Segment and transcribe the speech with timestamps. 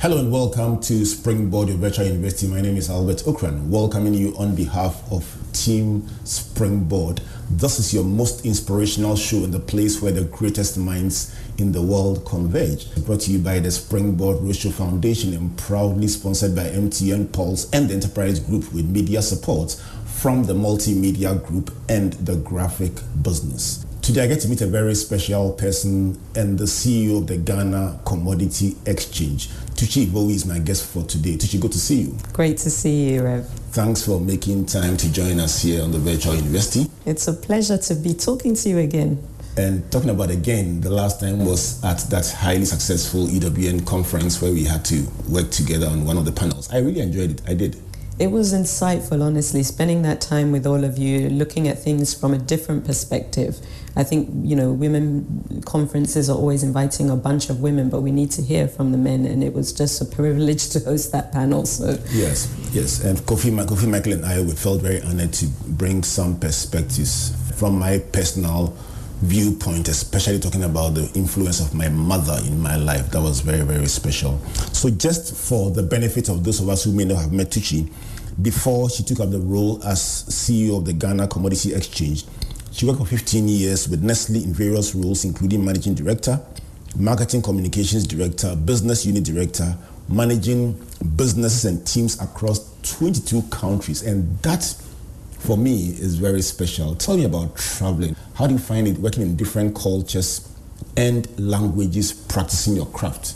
[0.00, 2.46] Hello and welcome to Springboard, your virtual university.
[2.46, 7.20] My name is Albert Ocran, welcoming you on behalf of Team Springboard.
[7.50, 11.82] This is your most inspirational show in the place where the greatest minds in the
[11.82, 12.86] world converge.
[13.04, 17.90] Brought to you by the Springboard Roadshow Foundation and proudly sponsored by MTN Pulse and
[17.90, 19.72] the Enterprise Group with media support
[20.06, 23.84] from the Multimedia Group and the Graphic Business.
[24.00, 28.00] Today I get to meet a very special person and the CEO of the Ghana
[28.06, 29.50] Commodity Exchange.
[29.80, 31.38] Tucci Ivowi is my guest for today.
[31.38, 32.18] Tucci, good to see you.
[32.34, 33.48] Great to see you, Rev.
[33.72, 36.84] Thanks for making time to join us here on the Virtual University.
[37.06, 39.26] It's a pleasure to be talking to you again.
[39.56, 44.52] And talking about again, the last time was at that highly successful EWN conference where
[44.52, 46.70] we had to work together on one of the panels.
[46.70, 47.42] I really enjoyed it.
[47.48, 47.76] I did.
[48.18, 52.34] It was insightful, honestly, spending that time with all of you, looking at things from
[52.34, 53.56] a different perspective.
[53.96, 58.12] I think, you know, women conferences are always inviting a bunch of women, but we
[58.12, 61.32] need to hear from the men, and it was just a privilege to host that
[61.32, 61.66] panel.
[61.66, 63.04] So Yes, yes.
[63.04, 67.78] And Kofi, Kofi Michael and I we felt very honored to bring some perspectives from
[67.78, 68.76] my personal
[69.22, 73.10] viewpoint, especially talking about the influence of my mother in my life.
[73.10, 74.38] That was very, very special.
[74.72, 77.92] So just for the benefit of those of us who may not have met Tucci,
[78.40, 82.24] before she took up the role as CEO of the Ghana Commodity Exchange,
[82.80, 86.40] she worked for 15 years with Nestle in various roles, including managing director,
[86.96, 89.76] marketing communications director, business unit director,
[90.08, 90.72] managing
[91.14, 94.00] businesses and teams across 22 countries.
[94.00, 94.64] And that,
[95.40, 96.94] for me, is very special.
[96.94, 98.16] Tell me about traveling.
[98.32, 100.48] How do you find it working in different cultures
[100.96, 103.34] and languages, practicing your craft?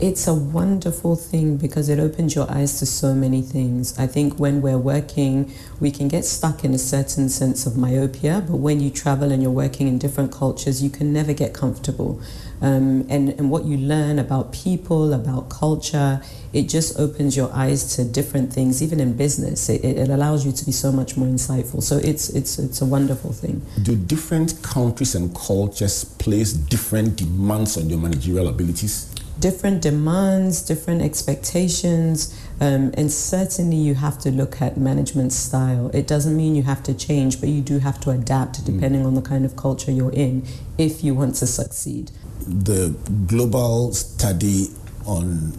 [0.00, 3.98] It's a wonderful thing because it opens your eyes to so many things.
[3.98, 8.44] I think when we're working, we can get stuck in a certain sense of myopia,
[8.48, 12.20] but when you travel and you're working in different cultures, you can never get comfortable.
[12.62, 17.96] Um, and, and what you learn about people, about culture, it just opens your eyes
[17.96, 19.68] to different things, even in business.
[19.68, 21.82] It, it allows you to be so much more insightful.
[21.82, 23.62] So it's, it's, it's a wonderful thing.
[23.82, 29.12] Do different countries and cultures place different demands on your managerial abilities?
[29.40, 35.90] Different demands, different expectations, um, and certainly you have to look at management style.
[35.94, 39.06] It doesn't mean you have to change, but you do have to adapt depending mm.
[39.06, 40.44] on the kind of culture you're in
[40.76, 42.10] if you want to succeed.
[42.46, 42.94] The
[43.26, 44.68] global study
[45.06, 45.52] on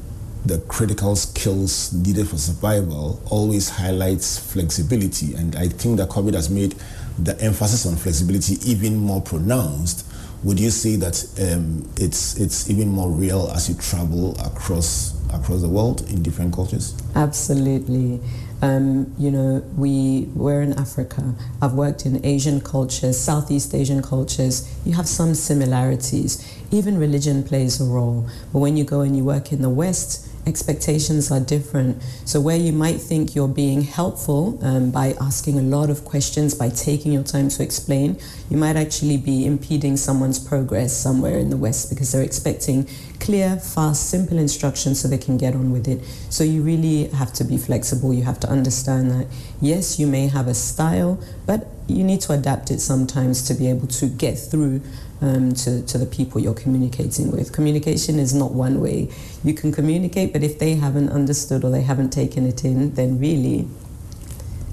[0.46, 6.50] the critical skills needed for survival always highlights flexibility, and I think that COVID has
[6.50, 6.76] made
[7.18, 10.09] the emphasis on flexibility even more pronounced
[10.44, 15.62] would you say that um, it's it's even more real as you travel across across
[15.62, 16.96] the world in different cultures?
[17.16, 18.22] Absolutely.
[18.62, 21.36] Um, you know, we we're in Africa.
[21.62, 24.70] I've worked in Asian cultures, Southeast Asian cultures.
[24.86, 26.46] You have some similarities.
[26.72, 28.28] Even religion plays a role.
[28.52, 32.02] But when you go and you work in the West, expectations are different.
[32.26, 36.54] So, where you might think you're being helpful um, by asking a lot of questions,
[36.54, 38.20] by taking your time to explain,
[38.50, 42.88] you might actually be impeding someone's progress somewhere in the West because they're expecting
[43.20, 46.04] clear, fast, simple instructions so they can get on with it.
[46.30, 48.14] So, you really have to be flexible.
[48.14, 49.28] You have to understand that,
[49.62, 53.68] yes, you may have a style, but you need to adapt it sometimes to be
[53.68, 54.82] able to get through
[55.22, 57.52] um, to, to the people you're communicating with.
[57.52, 59.10] Communication is not one way.
[59.44, 63.20] You can communicate, but if they haven't understood or they haven't taken it in, then
[63.20, 63.68] really,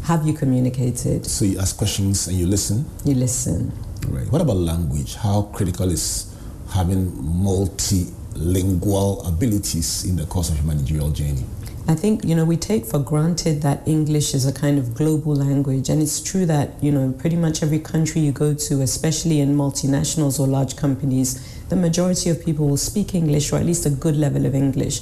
[0.05, 1.27] have you communicated?
[1.27, 2.87] So you ask questions and you listen?
[3.05, 3.73] You listen.
[4.09, 4.31] Right.
[4.31, 5.17] What about language?
[5.17, 6.33] How critical is
[6.71, 11.45] having multilingual abilities in the course of your managerial journey?
[11.88, 15.36] I think, you know, we take for granted that English is a kind of global
[15.36, 15.88] language.
[15.88, 19.54] And it's true that, you know, pretty much every country you go to, especially in
[19.54, 23.91] multinationals or large companies, the majority of people will speak English or at least a
[23.91, 25.00] good level of English.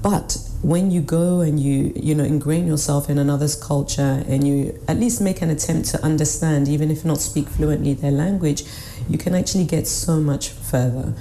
[0.00, 4.78] But when you go and you, you know, ingrain yourself in another's culture and you
[4.86, 8.62] at least make an attempt to understand, even if not speak fluently their language,
[9.08, 11.12] you can actually get so much further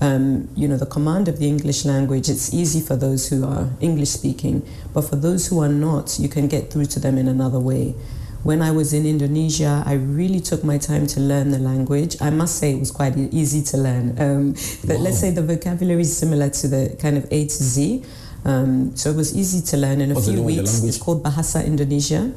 [0.00, 3.68] um, you know, the command of the English language, it's easy for those who are
[3.80, 7.28] English speaking, but for those who are not, you can get through to them in
[7.28, 7.94] another way.
[8.42, 12.16] When I was in Indonesia, I really took my time to learn the language.
[12.22, 14.18] I must say it was quite easy to learn.
[14.18, 14.52] Um,
[14.86, 15.02] but wow.
[15.02, 18.02] let's say the vocabulary is similar to the kind of A to Z.
[18.46, 20.82] Um, so it was easy to learn in a What's few weeks.
[20.82, 22.32] It's called Bahasa Indonesia.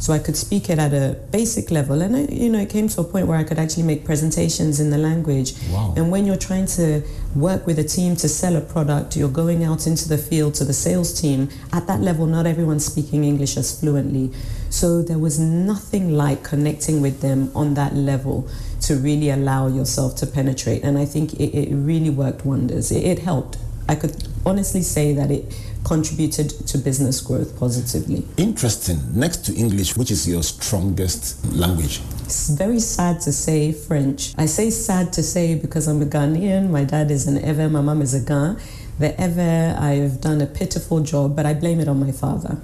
[0.00, 2.00] So I could speak it at a basic level.
[2.00, 4.80] And, I, you know, it came to a point where I could actually make presentations
[4.80, 5.52] in the language.
[5.70, 5.92] Wow.
[5.94, 7.02] And when you're trying to
[7.34, 10.64] work with a team to sell a product, you're going out into the field to
[10.64, 11.50] the sales team.
[11.72, 14.32] At that level, not everyone's speaking English as fluently.
[14.70, 18.48] So there was nothing like connecting with them on that level
[18.82, 20.82] to really allow yourself to penetrate.
[20.82, 22.90] And I think it, it really worked wonders.
[22.90, 23.58] It, it helped.
[23.86, 25.52] I could honestly say that it
[25.84, 28.26] contributed to business growth positively.
[28.36, 28.98] Interesting.
[29.12, 32.00] Next to English, which is your strongest language?
[32.24, 34.34] It's very sad to say French.
[34.38, 36.70] I say sad to say because I'm a Ghanaian.
[36.70, 38.56] My dad is an Ewe, my mom is a Ga.
[38.98, 42.60] The Ewe, I've done a pitiful job, but I blame it on my father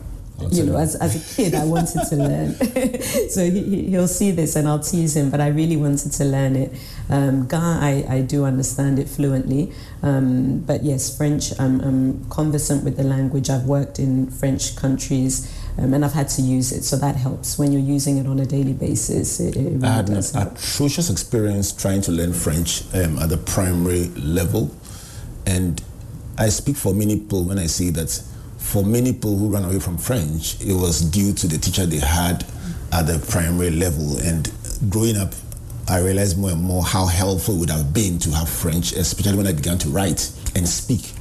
[0.50, 2.54] you know, as, as a kid, I wanted to learn.
[3.30, 6.56] so he, he'll see this and I'll tease him, but I really wanted to learn
[6.56, 6.72] it.
[7.08, 9.72] Um, Ga, I, I do understand it fluently.
[10.02, 13.48] Um, but yes, French, I'm, I'm conversant with the language.
[13.48, 16.82] I've worked in French countries um, and I've had to use it.
[16.82, 19.40] So that helps when you're using it on a daily basis.
[19.40, 23.38] It, it really I had an atrocious experience trying to learn French um, at the
[23.38, 24.70] primary level.
[25.46, 25.82] And
[26.38, 28.22] I speak for many people when I say that
[28.66, 31.98] for many people who ran away from French, it was due to the teacher they
[31.98, 32.44] had
[32.92, 34.18] at the primary level.
[34.18, 34.50] And
[34.90, 35.32] growing up,
[35.88, 39.36] I realized more and more how helpful it would have been to have French, especially
[39.36, 41.12] when I began to write and speak.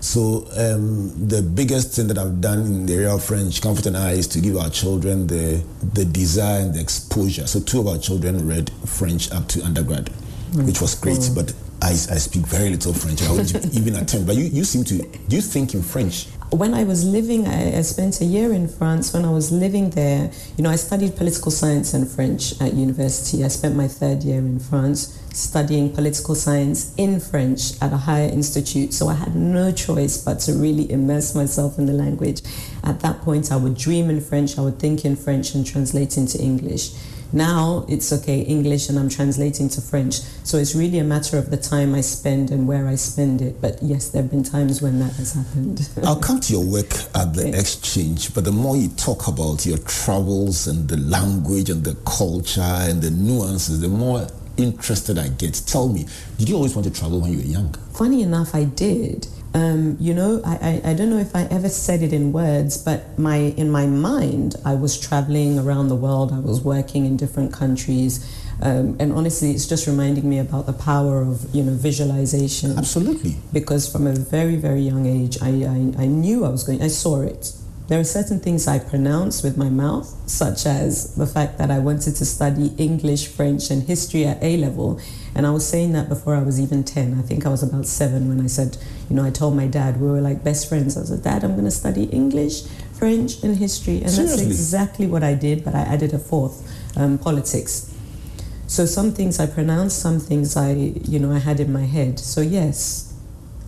[0.00, 3.96] So um, the biggest thing that I've done in the area of French, Comfort and
[3.96, 5.60] I, is to give our children the,
[5.94, 7.48] the desire and the exposure.
[7.48, 10.10] So two of our children read French up to undergrad,
[10.52, 10.64] mm.
[10.64, 11.18] which was great.
[11.18, 11.34] Mm.
[11.34, 11.52] But
[11.82, 13.20] I, I speak very little French.
[13.22, 14.28] I wouldn't even attempt.
[14.28, 16.28] But you, you seem to, do you think in French?
[16.50, 19.12] When I was living, I, I, spent a year in France.
[19.12, 23.44] When I was living there, you know, I studied political science and French at university.
[23.44, 28.28] I spent my third year in France studying political science in French at a higher
[28.28, 28.94] institute.
[28.94, 32.40] So I had no choice but to really immerse myself in the language.
[32.82, 36.16] At that point, I would dream in French, I would think in French and translate
[36.16, 36.92] into English.
[37.32, 40.20] Now it's okay, English, and I'm translating to French.
[40.44, 43.60] So it's really a matter of the time I spend and where I spend it.
[43.60, 45.88] But yes, there have been times when that has happened.
[46.04, 49.78] I'll come to your work at the exchange, but the more you talk about your
[49.78, 54.26] travels and the language and the culture and the nuances, the more
[54.56, 55.54] interested I get.
[55.66, 56.06] Tell me,
[56.38, 57.74] did you always want to travel when you were young?
[57.94, 59.28] Funny enough, I did.
[59.58, 62.78] Um, you know, I, I, I, don't know if I ever said it in words,
[62.78, 66.32] but my in my mind, I was traveling around the world.
[66.32, 68.12] I was working in different countries,
[68.62, 72.78] um, and honestly, it's just reminding me about the power of you know visualization.
[72.78, 73.34] Absolutely.
[73.52, 76.80] Because from a very very young age, I, I, I knew I was going.
[76.80, 77.52] I saw it.
[77.88, 81.80] There are certain things I pronounce with my mouth, such as the fact that I
[81.80, 85.00] wanted to study English, French, and history at A level.
[85.38, 87.16] And I was saying that before I was even 10.
[87.16, 88.76] I think I was about seven when I said,
[89.08, 90.98] you know, I told my dad, we were like best friends.
[90.98, 92.62] I said, Dad, I'm going to study English,
[92.98, 94.02] French, and history.
[94.02, 94.46] And Seriously?
[94.46, 97.94] that's exactly what I did, but I added a fourth um, politics.
[98.66, 102.18] So some things I pronounced, some things I, you know, I had in my head.
[102.18, 103.14] So yes,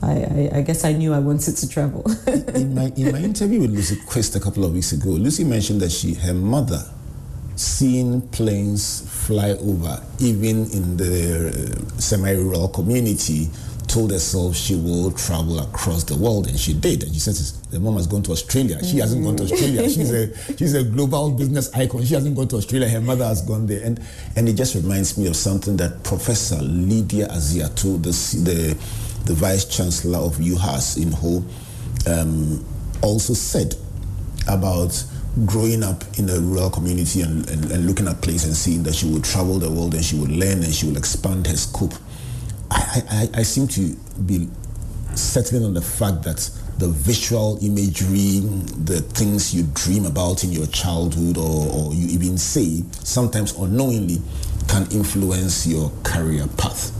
[0.03, 2.05] I, I, I, guess I knew I wanted to travel.
[2.27, 5.81] in, my, in my interview with Lucy Quist a couple of weeks ago, Lucy mentioned
[5.83, 6.83] that she, her mother,
[7.55, 13.49] seen planes fly over, even in the uh, semi-rural community,
[13.87, 17.05] told herself she will travel across the world, and she did.
[17.05, 18.85] And she says the mom has gone to Australia.
[18.85, 19.89] She hasn't gone to Australia.
[19.89, 22.05] She's a she's a global business icon.
[22.05, 22.89] She hasn't gone to Australia.
[22.89, 24.01] Her mother has gone there, and
[24.35, 27.73] and it just reminds me of something that Professor Lydia Azia
[28.03, 28.11] the
[28.43, 28.75] the
[29.27, 31.45] the Vice Chancellor of UHAS in Ho,
[32.11, 32.65] um,
[33.01, 33.77] also said
[34.49, 35.05] about
[35.47, 38.95] growing up in a rural community and, and, and, looking at places and seeing that
[38.95, 41.95] she would travel the world and she would learn and she would expand her scope.
[42.71, 43.95] I, I, I seem to
[44.27, 44.49] be
[45.15, 48.41] settling on the fact that the visual imagery,
[48.85, 54.19] the things you dream about in your childhood or, or you even say, sometimes unknowingly,
[54.69, 56.97] can influence your career path.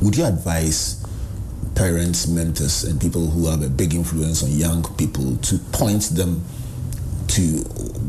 [0.00, 1.04] Would you advise
[1.74, 6.44] parents, mentors, and people who have a big influence on young people to point them
[7.28, 7.64] to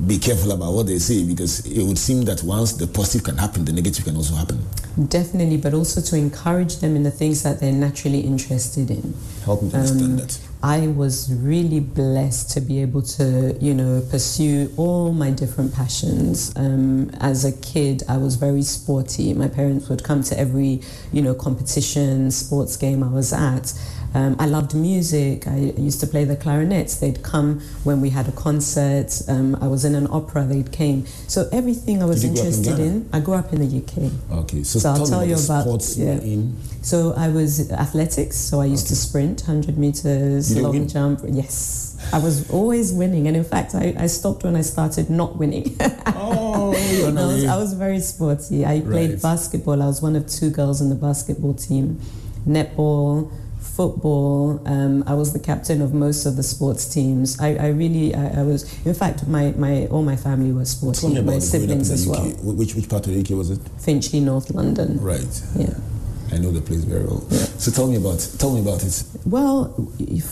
[0.07, 3.37] be careful about what they say because it would seem that once the positive can
[3.37, 4.59] happen, the negative can also happen.
[5.07, 9.13] Definitely, but also to encourage them in the things that they're naturally interested in.
[9.45, 10.39] Help me understand um, that.
[10.61, 16.51] I was really blessed to be able to, you know, pursue all my different passions.
[16.57, 19.33] Um, as a kid, I was very sporty.
[19.33, 20.81] My parents would come to every,
[21.13, 23.73] you know, competition, sports game I was at.
[24.13, 25.47] Um, I loved music.
[25.47, 26.99] I used to play the clarinets.
[26.99, 29.21] They'd come when we had a concert.
[29.27, 30.45] Um, I was in an opera.
[30.45, 31.05] They'd came.
[31.27, 34.11] So everything I was interested in, in, I grew up in the UK.
[34.39, 36.19] Okay, so, so I'll tell you about sports yeah.
[36.81, 38.37] So I was athletics.
[38.37, 38.89] So I used okay.
[38.89, 41.21] to sprint, 100 meters, long jump.
[41.27, 41.89] Yes.
[42.11, 45.75] I was always winning, and in fact, I, I stopped when I started not winning.
[46.07, 48.65] oh, I was, I was very sporty.
[48.65, 49.21] I played right.
[49.21, 49.83] basketball.
[49.83, 51.99] I was one of two girls in the basketball team.
[52.47, 53.31] Netball,
[53.79, 54.61] football.
[54.65, 57.39] Um, I was the captain of most of the sports teams.
[57.39, 58.61] I, I really, I, I, was.
[58.85, 60.99] In fact, my, my all my family was sporty.
[60.99, 62.11] Tell me about my siblings as UK.
[62.11, 62.55] well.
[62.59, 63.61] Which which part of the UK was it?
[63.79, 64.99] Finchley, North London.
[64.99, 65.33] Right.
[65.55, 65.75] Yeah.
[66.33, 67.23] I know the place very well.
[67.29, 67.45] Yeah.
[67.63, 69.01] So tell me about tell me about it.
[69.25, 69.73] Well,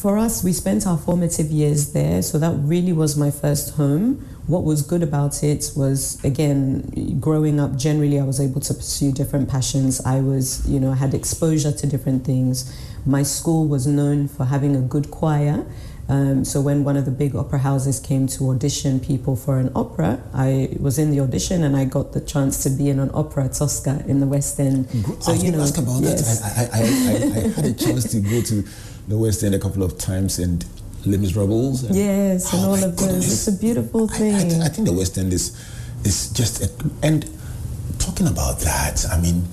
[0.01, 4.27] for us, we spent our formative years there, so that really was my first home.
[4.47, 7.77] What was good about it was again, growing up.
[7.77, 10.01] Generally, I was able to pursue different passions.
[10.05, 12.57] I was, you know, had exposure to different things.
[13.07, 15.65] My school was known for having a good choir.
[16.09, 19.71] Um, so when one of the big opera houses came to audition people for an
[19.75, 23.11] opera, I was in the audition and I got the chance to be in an
[23.13, 24.89] opera Tosca in the West End.
[25.21, 26.39] So I was you know, ask about yes.
[26.39, 26.73] that.
[26.73, 28.63] I, I, I, I, had a chance to go to
[29.07, 30.65] the West End a couple of times and
[31.05, 31.83] Les Miserables.
[31.83, 33.31] And, yes, and oh all of those.
[33.31, 34.35] It's a beautiful thing.
[34.35, 35.57] I, I, think the West End is
[36.05, 36.69] is just a,
[37.03, 37.25] and
[37.99, 39.05] talking about that.
[39.11, 39.43] I mean,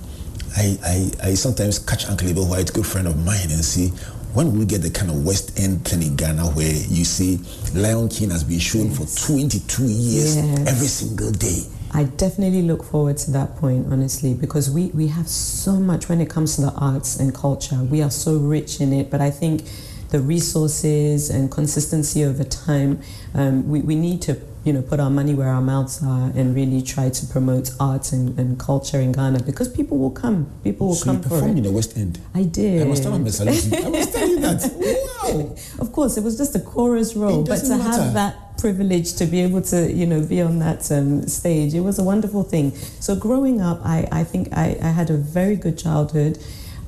[0.57, 3.89] I, I, I sometimes catch Uncle Abel White, good friend of mine, and see
[4.35, 7.39] when we get the kind of West End thing in Ghana where you see
[7.75, 9.27] Lion King has been shown yes.
[9.27, 10.69] for 22 years yes.
[10.69, 11.63] every single day.
[11.93, 16.21] I definitely look forward to that point, honestly, because we, we have so much when
[16.21, 17.77] it comes to the arts and culture.
[17.85, 19.63] We are so rich in it, but I think
[20.11, 23.01] the resources and consistency over time,
[23.35, 26.55] um, we, we need to you know, put our money where our mouths are and
[26.55, 30.51] really try to promote arts and, and culture in Ghana because people will come.
[30.65, 32.19] People will so come you performed for in the West End.
[32.35, 32.81] I did.
[32.81, 33.19] I must tell you.
[33.19, 33.39] I must
[34.15, 35.11] tell you that.
[35.23, 35.57] Wow.
[35.81, 37.83] Of course, it was just a chorus role, but to matter.
[37.83, 41.81] have that privilege to be able to, you know, be on that um, stage, it
[41.81, 42.75] was a wonderful thing.
[43.01, 46.39] So growing up, I, I think I, I had a very good childhood.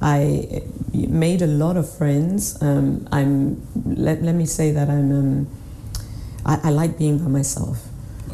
[0.01, 0.63] I
[0.95, 2.61] made a lot of friends.
[2.63, 5.47] Um, I'm let, let me say that I'm um,
[6.47, 7.85] I, I like being by myself.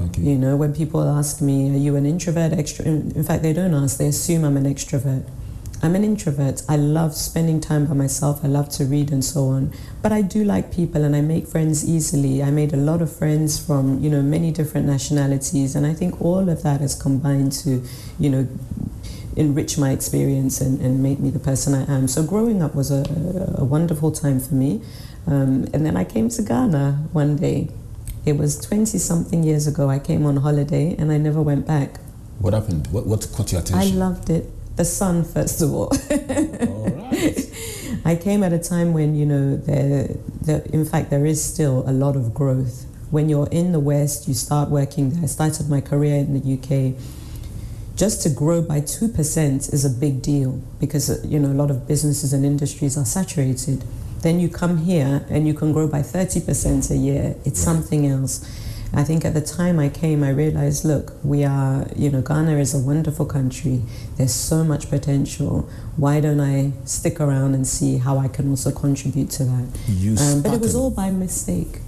[0.00, 0.22] Okay.
[0.22, 3.16] You know, when people ask me, are you an introvert, extrovert?
[3.16, 5.24] In fact, they don't ask, they assume I'm an extrovert.
[5.84, 6.62] I'm an introvert.
[6.68, 8.44] I love spending time by myself.
[8.44, 9.72] I love to read and so on.
[10.00, 12.40] But I do like people and I make friends easily.
[12.40, 15.74] I made a lot of friends from, you know, many different nationalities.
[15.74, 17.82] And I think all of that has combined to,
[18.20, 18.48] you know,
[19.34, 22.06] enrich my experience and, and make me the person I am.
[22.06, 23.02] So growing up was a,
[23.58, 24.82] a wonderful time for me.
[25.26, 27.70] Um, and then I came to Ghana one day
[28.24, 29.88] it was 20 something years ago.
[29.90, 31.98] I came on holiday and I never went back.
[32.38, 32.88] What happened?
[32.88, 33.92] What, what caught your attention?
[33.92, 34.50] I loved it.
[34.76, 35.92] The sun, first of all.
[36.10, 37.50] all right.
[38.04, 40.08] I came at a time when, you know, there,
[40.40, 42.86] there, in fact, there is still a lot of growth.
[43.10, 45.24] When you're in the West, you start working there.
[45.24, 47.00] I started my career in the UK.
[47.94, 51.86] Just to grow by 2% is a big deal because, you know, a lot of
[51.86, 53.84] businesses and industries are saturated.
[54.22, 57.36] Then you come here and you can grow by 30% a year.
[57.44, 58.40] It's something else.
[58.94, 62.58] I think at the time I came, I realized, look, we are, you know, Ghana
[62.58, 63.82] is a wonderful country.
[64.16, 65.68] There's so much potential.
[65.96, 69.68] Why don't I stick around and see how I can also contribute to that?
[69.88, 71.80] You um, but it was all by mistake.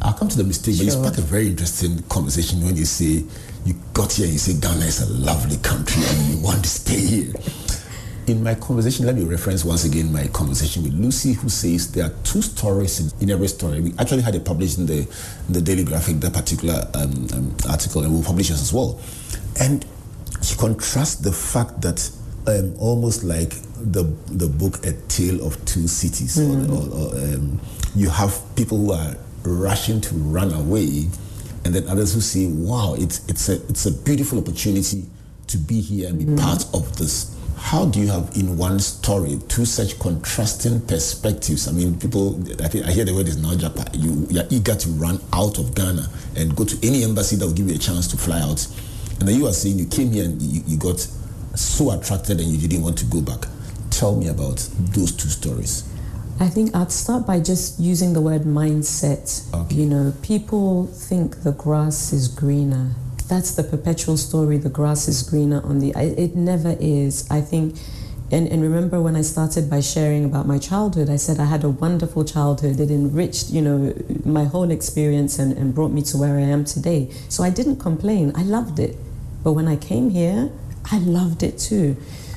[0.00, 0.86] I'll come to the mistake, sure.
[0.86, 3.24] but you spark a very interesting conversation when you say
[3.64, 7.00] you got here you say Ghana is a lovely country and you want to stay
[7.00, 7.32] here
[8.26, 12.06] in my conversation, let me reference once again my conversation with Lucy, who says there
[12.06, 13.80] are two stories in, in every story.
[13.80, 17.56] We actually had it published in the, in the Daily Graphic, that particular um, um,
[17.68, 19.00] article, and we'll publish it as well.
[19.60, 19.84] And
[20.42, 22.10] she contrasts the fact that
[22.46, 26.72] um, almost like the the book A Tale of Two Cities, mm-hmm.
[26.72, 27.60] or, or, or um,
[27.94, 31.08] you have people who are rushing to run away,
[31.64, 35.06] and then others who say, "Wow, it's it's a it's a beautiful opportunity
[35.46, 36.36] to be here and be mm-hmm.
[36.36, 37.33] part of this
[37.64, 41.66] how do you have in one story two such contrasting perspectives?
[41.66, 43.88] I mean, people, I, think, I hear the word is Najapa.
[43.94, 46.06] You, you're eager to run out of Ghana
[46.36, 48.66] and go to any embassy that will give you a chance to fly out.
[49.18, 51.00] And then you are saying you came here and you, you got
[51.56, 53.48] so attracted and you didn't want to go back.
[53.88, 54.56] Tell me about
[54.92, 55.88] those two stories.
[56.38, 59.42] I think I'd start by just using the word mindset.
[59.54, 59.74] Okay.
[59.74, 62.94] You know, people think the grass is greener
[63.28, 67.76] that's the perpetual story the grass is greener on the it never is i think
[68.30, 71.64] and, and remember when i started by sharing about my childhood i said i had
[71.64, 76.16] a wonderful childhood it enriched you know my whole experience and, and brought me to
[76.16, 78.96] where i am today so i didn't complain i loved it
[79.42, 80.50] but when i came here
[80.90, 81.96] i loved it too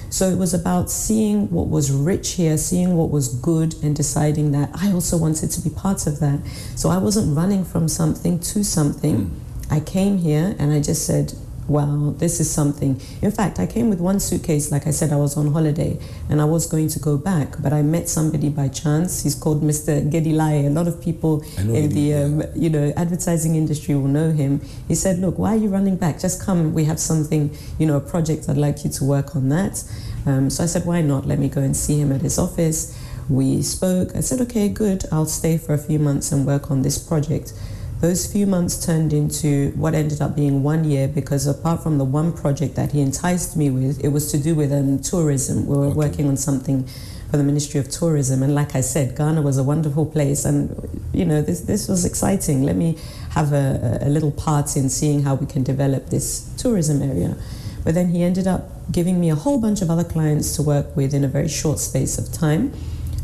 [0.09, 4.51] so it was about seeing what was rich here, seeing what was good, and deciding
[4.51, 6.39] that I also wanted to be part of that.
[6.75, 9.25] So I wasn't running from something to something.
[9.25, 9.46] Mm.
[9.69, 11.33] I came here and I just said,
[11.67, 12.99] wow, this is something.
[13.21, 14.71] In fact, I came with one suitcase.
[14.71, 17.73] Like I said, I was on holiday and I was going to go back, but
[17.73, 19.23] I met somebody by chance.
[19.23, 20.09] He's called Mr.
[20.09, 20.67] Gedilai.
[20.67, 24.61] A lot of people in the um, you know advertising industry will know him.
[24.87, 26.19] He said, "Look, why are you running back?
[26.19, 26.73] Just come.
[26.73, 28.47] We have something, you know, a project.
[28.49, 29.83] I'd like you to work on that."
[30.25, 31.25] Um, so I said, "Why not?
[31.25, 32.97] Let me go and see him at his office."
[33.29, 34.15] We spoke.
[34.15, 35.03] I said, "Okay, good.
[35.11, 37.51] I'll stay for a few months and work on this project."
[37.99, 42.05] Those few months turned into what ended up being one year because apart from the
[42.05, 45.65] one project that he enticed me with, it was to do with um, tourism.
[45.65, 45.95] We were okay.
[45.95, 46.87] working on something
[47.31, 48.43] for the Ministry of Tourism.
[48.43, 50.45] And like I said, Ghana was a wonderful place.
[50.45, 50.69] And,
[51.11, 52.61] you know, this, this was exciting.
[52.61, 52.99] Let me
[53.31, 57.35] have a, a little part in seeing how we can develop this tourism area.
[57.83, 60.95] But then he ended up giving me a whole bunch of other clients to work
[60.95, 62.73] with in a very short space of time.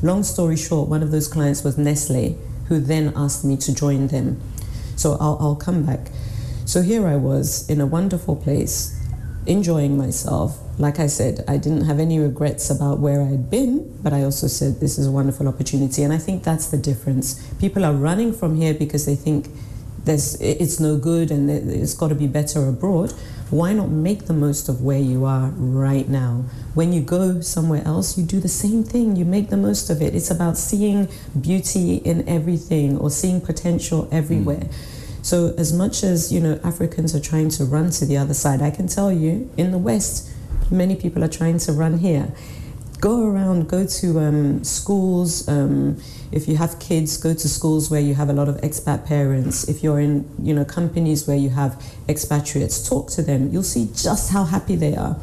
[0.02, 2.38] Long story short, one of those clients was Nestle,
[2.68, 4.42] who then asked me to join them.
[4.96, 6.10] So I'll, I'll come back.
[6.66, 9.00] So here I was in a wonderful place,
[9.46, 10.60] enjoying myself.
[10.80, 14.48] Like I said, I didn't have any regrets about where I'd been, but I also
[14.48, 16.04] said this is a wonderful opportunity.
[16.04, 17.42] And I think that's the difference.
[17.60, 19.50] People are running from here because they think
[20.06, 23.14] there's, it's no good and it's got to be better abroad
[23.54, 26.46] why not make the most of where you are right now?
[26.74, 29.16] When you go somewhere else, you do the same thing.
[29.16, 30.16] You make the most of it.
[30.16, 31.08] It's about seeing
[31.40, 34.66] beauty in everything or seeing potential everywhere.
[34.66, 35.26] Mm.
[35.26, 38.62] So as much as, you know, Africans are trying to run to the other side,
[38.62, 40.32] I can tell you in the West,
[40.72, 42.34] many people are trying to run here
[43.04, 45.46] go around, go to um, schools.
[45.50, 49.06] Um, if you have kids, go to schools where you have a lot of expat
[49.06, 49.68] parents.
[49.68, 51.76] If you're in, you know, companies where you have
[52.08, 53.50] expatriates, talk to them.
[53.52, 55.18] You'll see just how happy they are.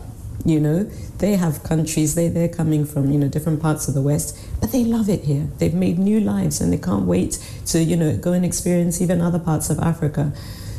[0.44, 0.84] You know,
[1.24, 2.14] they have countries.
[2.14, 5.24] They they're coming from you know different parts of the West, but they love it
[5.24, 5.48] here.
[5.58, 9.20] They've made new lives, and they can't wait to you know go and experience even
[9.22, 10.32] other parts of Africa.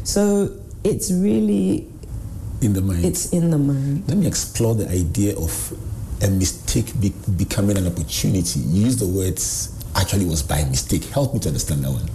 [0.03, 0.49] So
[0.83, 1.87] it's really
[2.61, 3.05] in the mind.
[3.05, 4.07] It's in the mind.
[4.07, 5.73] Let me explore the idea of
[6.23, 8.59] a mistake be, becoming an opportunity.
[8.59, 11.03] You use the words actually was by mistake.
[11.05, 12.09] Help me to understand that one.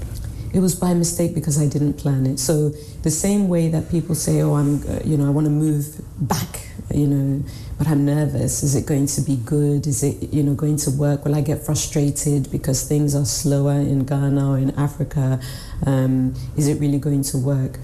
[0.52, 2.38] It was by mistake because I didn't plan it.
[2.38, 2.70] So
[3.02, 6.00] the same way that people say, "Oh, I'm, uh, you know, I want to move
[6.18, 7.44] back," you know,
[7.76, 8.62] but I'm nervous.
[8.62, 9.86] Is it going to be good?
[9.86, 11.25] Is it, you know, going to work?
[11.25, 15.40] Will I get frustrated because things are slower in Ghana or in Africa?
[15.84, 17.78] Um, is it really going to work?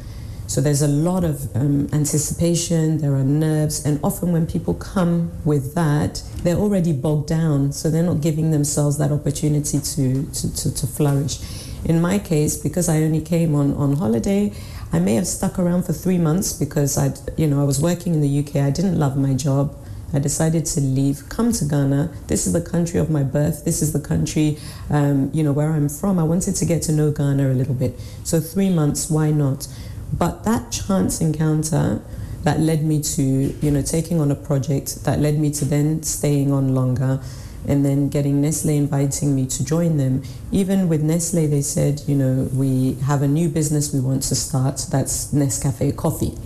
[0.52, 5.32] So there's a lot of um, anticipation, there are nerves, and often when people come
[5.46, 10.54] with that, they're already bogged down, so they're not giving themselves that opportunity to, to,
[10.54, 11.38] to, to flourish.
[11.86, 14.52] In my case, because I only came on, on holiday,
[14.92, 18.12] I may have stuck around for three months because I, you know, I was working
[18.12, 18.56] in the UK.
[18.56, 19.74] I didn't love my job.
[20.12, 22.12] I decided to leave, come to Ghana.
[22.26, 23.64] This is the country of my birth.
[23.64, 24.58] This is the country,
[24.90, 26.18] um, you know, where I'm from.
[26.18, 27.98] I wanted to get to know Ghana a little bit.
[28.22, 29.66] So three months, why not?
[30.12, 32.02] But that chance encounter
[32.42, 36.02] that led me to, you know, taking on a project that led me to then
[36.02, 37.20] staying on longer
[37.66, 40.22] and then getting Nestle inviting me to join them.
[40.50, 44.34] Even with Nestle, they said, you know, we have a new business we want to
[44.34, 44.84] start.
[44.90, 46.36] That's Nescafe Coffee.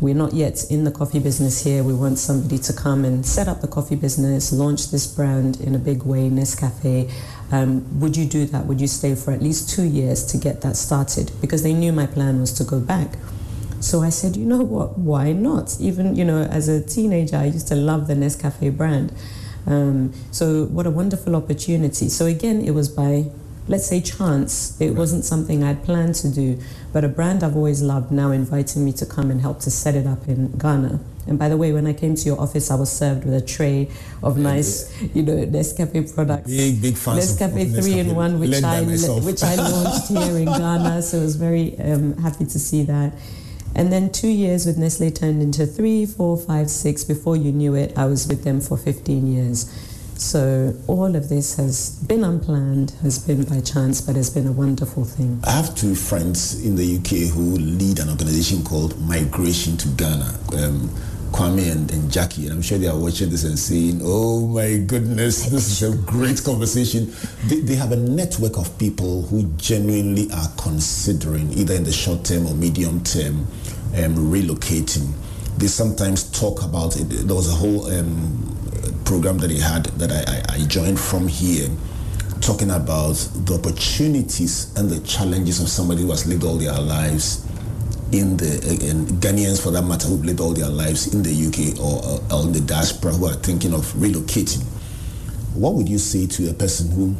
[0.00, 1.82] We're not yet in the coffee business here.
[1.82, 5.74] We want somebody to come and set up the coffee business, launch this brand in
[5.74, 7.10] a big way, Nescafe.
[7.50, 8.66] Um, would you do that?
[8.66, 11.32] Would you stay for at least two years to get that started?
[11.40, 13.16] Because they knew my plan was to go back.
[13.80, 14.98] So I said, you know what?
[14.98, 15.76] Why not?
[15.80, 19.12] Even you know, as a teenager, I used to love the Nescafe brand.
[19.66, 22.08] Um, so what a wonderful opportunity.
[22.08, 23.30] So again, it was by
[23.68, 24.80] let's say chance.
[24.80, 24.96] It right.
[24.96, 26.58] wasn't something I'd planned to do,
[26.92, 29.94] but a brand I've always loved now inviting me to come and help to set
[29.94, 31.00] it up in Ghana.
[31.28, 33.40] And by the way, when I came to your office, I was served with a
[33.40, 33.90] tray
[34.22, 36.50] of nice, you know, Nescafe products.
[36.50, 40.46] Big, big fans Nescafe of, three in one, which I which I launched here in
[40.46, 41.02] Ghana.
[41.02, 43.12] So I was very um, happy to see that.
[43.74, 47.04] And then two years with Nestle turned into three, four, five, six.
[47.04, 49.70] Before you knew it, I was with them for 15 years.
[50.18, 54.52] So all of this has been unplanned, has been by chance, but has been a
[54.52, 55.40] wonderful thing.
[55.44, 60.40] I have two friends in the UK who lead an organization called Migration to Ghana.
[60.56, 60.90] Um,
[61.32, 64.78] Kwame and, and, Jackie, and I'm sure they are watching this and saying, "Oh my
[64.78, 67.12] goodness, this is a great conversation."
[67.46, 72.24] They, they, have a network of people who genuinely are considering, either in the short
[72.24, 73.46] term or medium term,
[73.96, 75.12] um, relocating.
[75.58, 77.04] They sometimes talk about it.
[77.04, 81.28] There was a whole um, program that he had that I, I, I joined from
[81.28, 81.68] here
[82.40, 83.14] talking about
[83.46, 87.47] the opportunities and the challenges of somebody who has lived all their lives
[88.12, 88.54] in the
[88.88, 92.52] in Ghanaians for that matter who've lived all their lives in the UK or, in
[92.52, 94.62] the diaspora who are thinking of relocating.
[95.54, 97.14] What would you say to a person who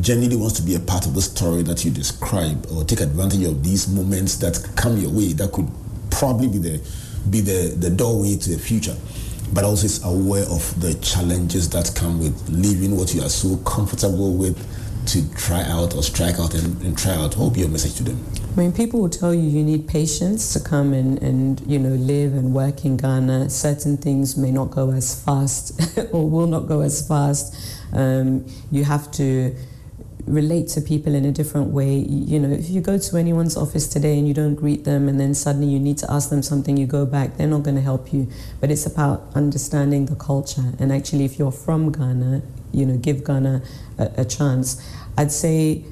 [0.00, 3.44] genuinely wants to be a part of the story that you describe or take advantage
[3.44, 5.68] of these moments that come your way that could
[6.10, 6.78] probably be the
[7.30, 8.96] be the, the doorway to the future?
[9.52, 13.56] but also is aware of the challenges that come with leaving what you are so
[13.58, 14.56] comfortable with
[15.06, 17.36] to try out or strike out and, and try out.
[17.36, 18.24] What would be your message to them?
[18.52, 21.94] I mean, people will tell you you need patience to come and, and you know
[21.94, 23.48] live and work in Ghana.
[23.48, 25.80] Certain things may not go as fast
[26.12, 27.54] or will not go as fast.
[27.94, 29.56] Um, you have to
[30.26, 31.94] relate to people in a different way.
[31.94, 35.18] You know, if you go to anyone's office today and you don't greet them and
[35.18, 37.80] then suddenly you need to ask them something, you go back, they're not going to
[37.82, 38.28] help you.
[38.60, 40.74] But it's about understanding the culture.
[40.78, 43.62] And actually, if you're from Ghana, you know, give Ghana
[43.96, 44.86] a, a chance.
[45.16, 45.84] I'd say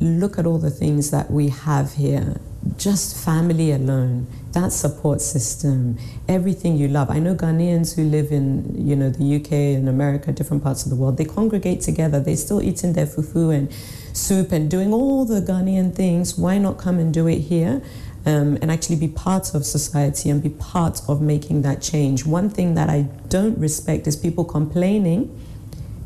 [0.00, 2.40] look at all the things that we have here.
[2.76, 7.10] Just family alone, that support system, everything you love.
[7.10, 10.90] I know Ghanaians who live in, you know, the UK and America, different parts of
[10.90, 11.16] the world.
[11.16, 12.18] They congregate together.
[12.20, 13.72] They're still eating their fufu and
[14.12, 16.36] soup and doing all the Ghanaian things.
[16.36, 17.82] Why not come and do it here?
[18.26, 22.26] Um, and actually be part of society and be part of making that change.
[22.26, 25.30] One thing that I don't respect is people complaining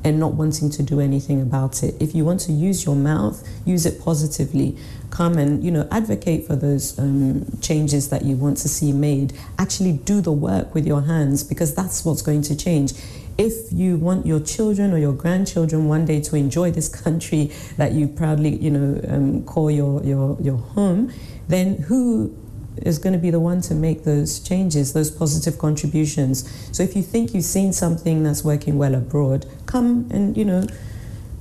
[0.03, 1.95] and not wanting to do anything about it.
[2.01, 4.77] If you want to use your mouth, use it positively.
[5.11, 9.33] Come and you know advocate for those um, changes that you want to see made.
[9.59, 12.93] Actually, do the work with your hands because that's what's going to change.
[13.37, 17.93] If you want your children or your grandchildren one day to enjoy this country that
[17.93, 21.13] you proudly you know um, call your, your your home,
[21.49, 22.35] then who
[22.77, 26.49] is going to be the one to make those changes, those positive contributions.
[26.73, 30.67] So if you think you've seen something that's working well abroad, come and you know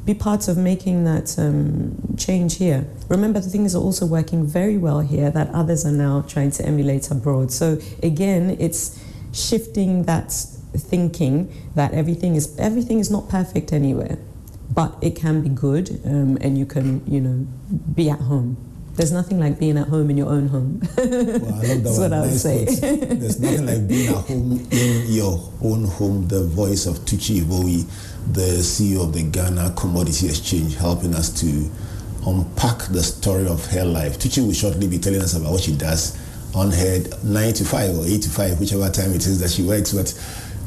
[0.05, 2.87] be part of making that um, change here.
[3.09, 6.65] Remember, the things are also working very well here that others are now trying to
[6.65, 7.51] emulate abroad.
[7.51, 8.99] So again, it's
[9.33, 10.31] shifting that
[10.73, 14.17] thinking that everything is everything is not perfect anywhere,
[14.73, 17.47] but it can be good, um, and you can you know
[17.93, 18.57] be at home.
[18.99, 20.81] There's nothing like being at home in your own home.
[20.97, 22.65] well, I love that That's what I would Nice say.
[22.65, 26.27] There's nothing like being at home in your own home.
[26.27, 27.85] The voice of Tucci Ivowi,
[28.33, 31.71] the CEO of the Ghana Commodity Exchange, helping us to
[32.27, 34.19] unpack the story of her life.
[34.19, 36.19] Tucci will shortly be telling us about what she does
[36.53, 39.63] on her 9 to 5 or 8 to 5, whichever time it is that she
[39.63, 39.93] works.
[39.93, 40.13] But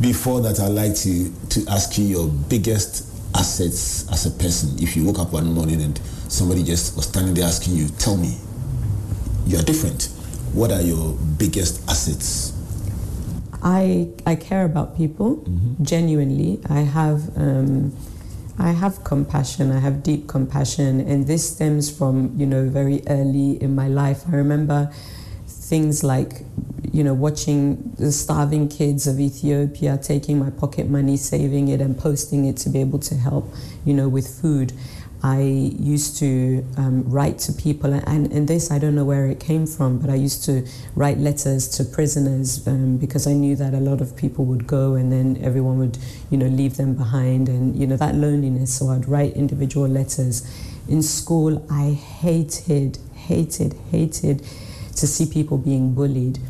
[0.01, 4.83] before that, I'd like to, to ask you your biggest assets as a person.
[4.83, 8.17] If you woke up one morning and somebody just was standing there asking you, tell
[8.17, 8.37] me,
[9.47, 10.05] you're different.
[10.53, 12.53] What are your biggest assets?
[13.63, 15.45] I I care about people
[15.83, 16.61] genuinely.
[16.69, 17.97] I have um,
[18.59, 19.71] I have compassion.
[19.71, 24.25] I have deep compassion, and this stems from you know very early in my life.
[24.29, 24.91] I remember
[25.47, 26.45] things like
[26.93, 31.99] you know watching the starving kids of Ethiopia, taking my pocket money, saving it, and
[31.99, 33.53] posting it to be able to help
[33.85, 34.73] you know with food.
[35.25, 39.39] I used to um, write to people, and, and this I don't know where it
[39.39, 43.73] came from, but I used to write letters to prisoners um, because I knew that
[43.73, 45.97] a lot of people would go and then everyone would,
[46.31, 48.75] you know, leave them behind, and you know that loneliness.
[48.75, 50.43] So I'd write individual letters.
[50.89, 54.43] In school, I hated, hated, hated
[54.97, 56.41] to see people being bullied.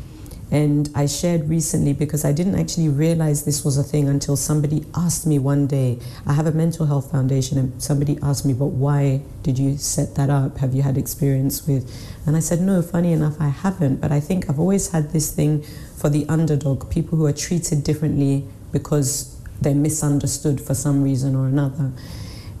[0.53, 4.85] And I shared recently because I didn't actually realize this was a thing until somebody
[4.93, 5.97] asked me one day.
[6.27, 10.13] I have a mental health foundation, and somebody asked me, But why did you set
[10.13, 10.59] that up?
[10.59, 11.91] Have you had experience with?
[12.27, 13.99] And I said, No, funny enough, I haven't.
[13.99, 15.63] But I think I've always had this thing
[15.97, 21.47] for the underdog, people who are treated differently because they're misunderstood for some reason or
[21.47, 21.91] another.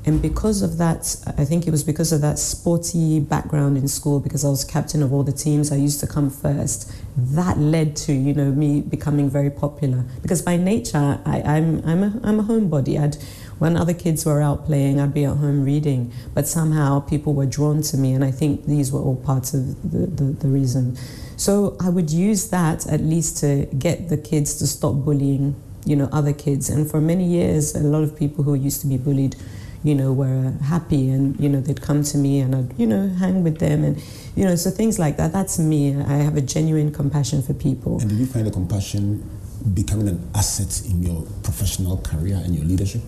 [0.05, 4.19] And because of that, I think it was because of that sporty background in school,
[4.19, 6.91] because I was captain of all the teams, I used to come first.
[7.15, 10.03] That led to, you know, me becoming very popular.
[10.21, 12.99] Because by nature, I, I'm, I'm, a, I'm a homebody.
[12.99, 13.15] I'd,
[13.59, 16.11] when other kids were out playing, I'd be at home reading.
[16.33, 19.89] But somehow people were drawn to me, and I think these were all parts of
[19.89, 20.97] the, the, the reason.
[21.37, 25.95] So I would use that at least to get the kids to stop bullying, you
[25.95, 26.69] know, other kids.
[26.69, 29.37] And for many years, a lot of people who used to be bullied
[29.83, 33.09] you know, were happy and, you know, they'd come to me and I'd, you know,
[33.09, 34.01] hang with them and,
[34.35, 35.31] you know, so things like that.
[35.33, 35.95] That's me.
[35.95, 37.99] I have a genuine compassion for people.
[37.99, 39.29] And did you find the compassion
[39.73, 43.01] becoming an asset in your professional career and your leadership?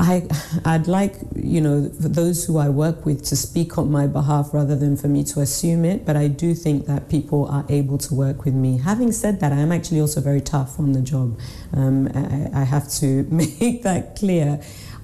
[0.00, 0.28] I,
[0.64, 4.50] I'd like, you know, for those who I work with to speak on my behalf
[4.52, 7.98] rather than for me to assume it, but I do think that people are able
[7.98, 8.78] to work with me.
[8.78, 11.38] Having said that, I am actually also very tough on the job.
[11.72, 14.60] Um, I, I have to make that clear.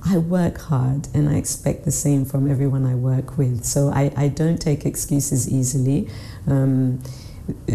[0.07, 3.64] I work hard and I expect the same from everyone I work with.
[3.64, 6.09] So I, I don't take excuses easily.
[6.47, 7.03] Um,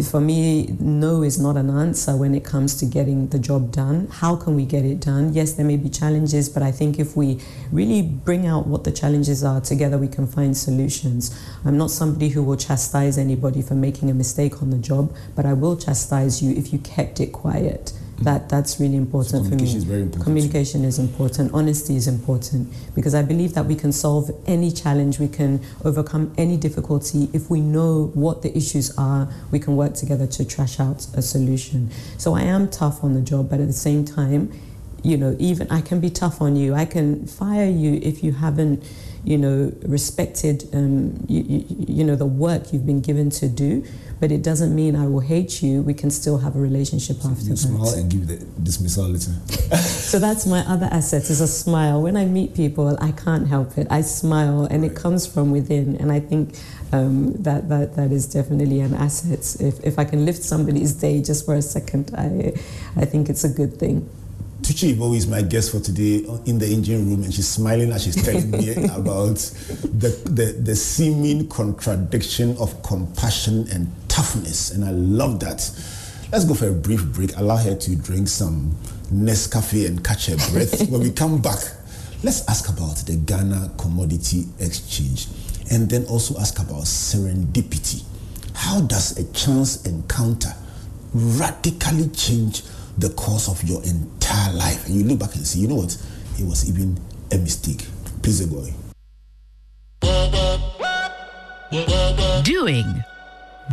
[0.03, 4.07] for me, no is not an answer when it comes to getting the job done.
[4.11, 5.33] How can we get it done?
[5.33, 7.39] Yes, there may be challenges, but I think if we
[7.71, 11.39] really bring out what the challenges are together, we can find solutions.
[11.63, 15.45] I'm not somebody who will chastise anybody for making a mistake on the job, but
[15.45, 17.93] I will chastise you if you kept it quiet.
[18.21, 19.57] That that's really important So for me.
[19.57, 20.23] communication is very important.
[20.23, 21.53] Communication is important.
[21.53, 26.33] Honesty is important because I believe that we can solve any challenge, we can overcome
[26.37, 29.29] any difficulty if we know what the issues are.
[29.51, 31.91] We can work together to trash out a solution.
[32.17, 34.51] So I am tough on the job, but at the same time,
[35.01, 36.73] you know, even I can be tough on you.
[36.73, 38.83] I can fire you if you haven't,
[39.23, 43.85] you know, respected, um, you, you, you know, the work you've been given to do.
[44.19, 45.81] But it doesn't mean I will hate you.
[45.81, 47.57] We can still have a relationship so after you that.
[47.57, 49.31] smile and give the dismissal letter.
[49.77, 52.01] so that's my other asset is a smile.
[52.01, 53.87] When I meet people, I can't help it.
[53.89, 54.91] I smile, and right.
[54.91, 55.95] it comes from within.
[55.95, 56.55] And I think
[56.91, 59.55] um, that, that that is definitely an asset.
[59.61, 62.53] If, if I can lift somebody's day just for a second, I
[62.97, 64.09] I think it's a good thing.
[64.61, 68.03] Tucci Ivowi is my guest for today in the engine room, and she's smiling as
[68.03, 69.37] she's telling me about
[69.97, 74.71] the, the, the seeming contradiction of compassion and toughness.
[74.71, 75.57] And I love that.
[76.29, 77.37] Let's go for a brief break.
[77.37, 78.75] Allow her to drink some
[79.13, 80.89] Nescafe and catch her breath.
[80.91, 81.59] when we come back,
[82.21, 85.27] let's ask about the Ghana Commodity Exchange
[85.71, 88.03] and then also ask about serendipity.
[88.53, 90.53] How does a chance encounter
[91.13, 92.63] radically change
[92.97, 94.85] the course of your entire life.
[94.85, 95.97] And you look back and see, you know what?
[96.37, 96.99] It was even
[97.31, 97.87] a mistake.
[98.21, 98.67] Please go.
[102.43, 102.85] Doing.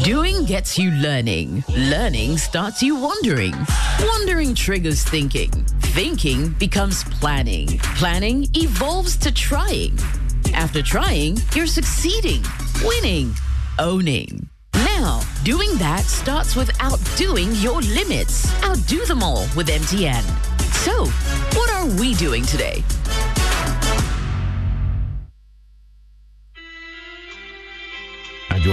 [0.05, 1.65] Doing gets you learning.
[1.71, 3.55] Learning starts you wondering.
[4.03, 5.51] Wondering triggers thinking.
[5.97, 7.79] Thinking becomes planning.
[7.97, 9.99] Planning evolves to trying.
[10.53, 12.43] After trying, you're succeeding,
[12.85, 13.35] winning,
[13.79, 14.47] owning.
[14.75, 18.53] Now, doing that starts with outdoing your limits.
[18.65, 20.23] Outdo them all with MTN.
[20.85, 21.07] So,
[21.59, 22.85] what are we doing today?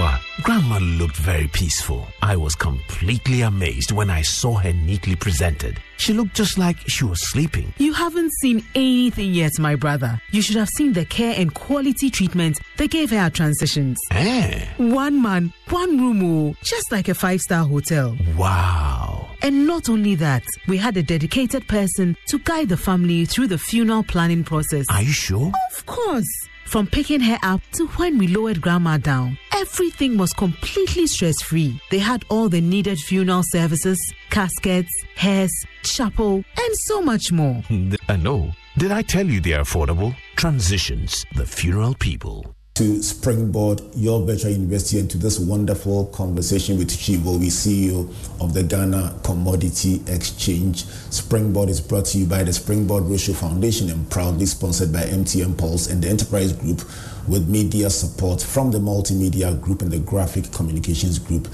[0.03, 2.07] Adwoa, Grandma looked very peaceful.
[2.21, 5.79] I was completely amazed when I saw her neatly presented.
[5.97, 7.73] She looked just like she was sleeping.
[7.77, 10.19] You haven't seen anything yet, my brother.
[10.31, 13.97] You should have seen the care and quality treatment they gave her at transitions.
[14.11, 14.65] Eh?
[14.77, 18.17] One man, one room, oh, just like a five star hotel.
[18.35, 19.29] Wow.
[19.41, 23.57] And not only that, we had a dedicated person to guide the family through the
[23.57, 24.85] funeral planning process.
[24.89, 25.51] Are you sure?
[25.71, 26.49] Of course.
[26.73, 31.79] From picking her up to when we lowered Grandma down, everything was completely stress free.
[31.91, 33.99] They had all the needed funeral services,
[34.31, 37.61] caskets, hearse, chapel, and so much more.
[38.09, 38.45] I know.
[38.47, 40.15] Uh, Did I tell you they're affordable?
[40.35, 47.39] Transitions, the funeral people to springboard your virtual university into this wonderful conversation with Chivo,
[47.39, 48.09] the CEO
[48.41, 50.85] of the Ghana Commodity Exchange.
[50.85, 55.55] Springboard is brought to you by the Springboard Roadshow Foundation and proudly sponsored by MTN
[55.55, 56.81] Pulse and the Enterprise Group
[57.27, 61.47] with media support from the Multimedia Group and the Graphic Communications Group.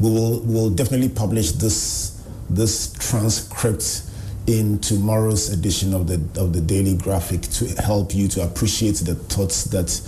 [0.00, 4.04] We will, we will definitely publish this, this transcript
[4.46, 9.14] in tomorrow's edition of the, of the Daily Graphic to help you to appreciate the
[9.14, 10.00] thoughts that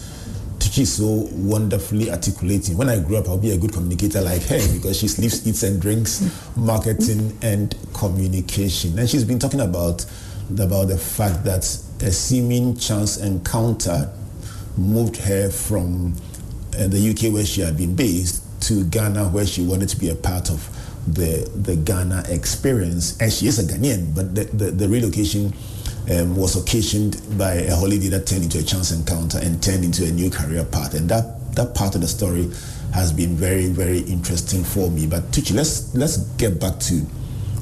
[0.60, 2.76] she's so wonderfully articulating.
[2.76, 5.62] When I grew up, I'll be a good communicator like her because she sleeps, eats,
[5.62, 8.98] and drinks marketing and communication.
[8.98, 10.04] And she's been talking about
[10.50, 11.64] about the fact that
[12.02, 14.12] a seeming chance encounter
[14.76, 16.14] moved her from
[16.78, 20.10] uh, the UK where she had been based to Ghana where she wanted to be
[20.10, 20.68] a part of
[21.06, 23.20] the the Ghana experience.
[23.20, 25.52] And she is a Ghanaian, but the, the, the relocation
[26.10, 30.04] um, was occasioned by a holiday that turned into a chance encounter and turned into
[30.04, 30.94] a new career path.
[30.94, 32.50] And that, that part of the story
[32.92, 35.06] has been very, very interesting for me.
[35.06, 36.94] But Tucci, let's let's get back to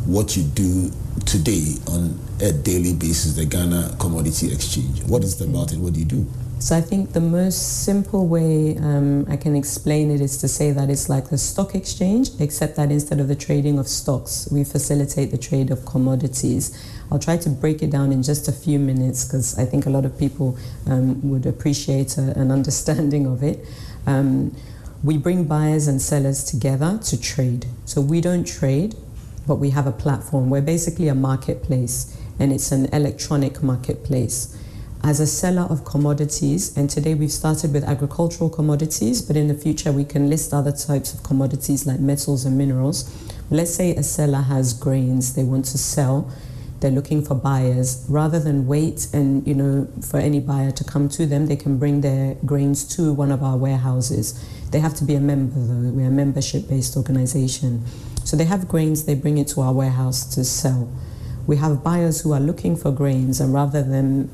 [0.04, 0.90] what you do
[1.24, 5.02] today on a daily basis, the Ghana Commodity Exchange.
[5.04, 6.26] What is it about and what do you do?
[6.58, 10.70] So I think the most simple way um, I can explain it is to say
[10.70, 14.62] that it's like the stock exchange, except that instead of the trading of stocks, we
[14.62, 16.70] facilitate the trade of commodities.
[17.12, 19.90] I'll try to break it down in just a few minutes because I think a
[19.90, 23.66] lot of people um, would appreciate a, an understanding of it.
[24.06, 24.56] Um,
[25.04, 27.66] we bring buyers and sellers together to trade.
[27.84, 28.94] So we don't trade,
[29.46, 30.48] but we have a platform.
[30.48, 34.56] We're basically a marketplace, and it's an electronic marketplace
[35.04, 39.54] as a seller of commodities, and today we've started with agricultural commodities, but in the
[39.54, 43.10] future we can list other types of commodities like metals and minerals.
[43.50, 46.30] Let's say a seller has grains they want to sell,
[46.82, 48.04] they're looking for buyers.
[48.08, 51.78] Rather than wait and you know for any buyer to come to them, they can
[51.78, 54.44] bring their grains to one of our warehouses.
[54.70, 55.90] They have to be a member though.
[55.90, 57.84] We're a membership-based organization.
[58.24, 60.90] So they have grains, they bring it to our warehouse to sell
[61.46, 64.30] we have buyers who are looking for grains and rather than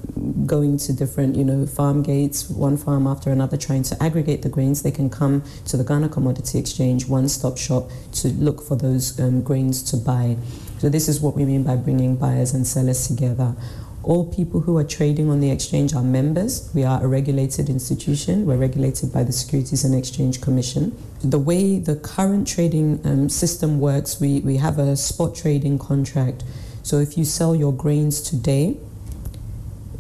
[0.47, 4.49] going to different you know farm gates one farm after another trying to aggregate the
[4.49, 9.19] grains they can come to the ghana commodity exchange one-stop shop to look for those
[9.21, 10.37] um, grains to buy
[10.79, 13.55] so this is what we mean by bringing buyers and sellers together
[14.09, 16.71] all people who are trading on the exchange are members.
[16.75, 18.47] We are a regulated institution.
[18.47, 20.97] We're regulated by the Securities and Exchange Commission.
[21.23, 26.43] The way the current trading um, system works, we, we have a spot trading contract
[26.89, 28.79] So if you sell your grains today,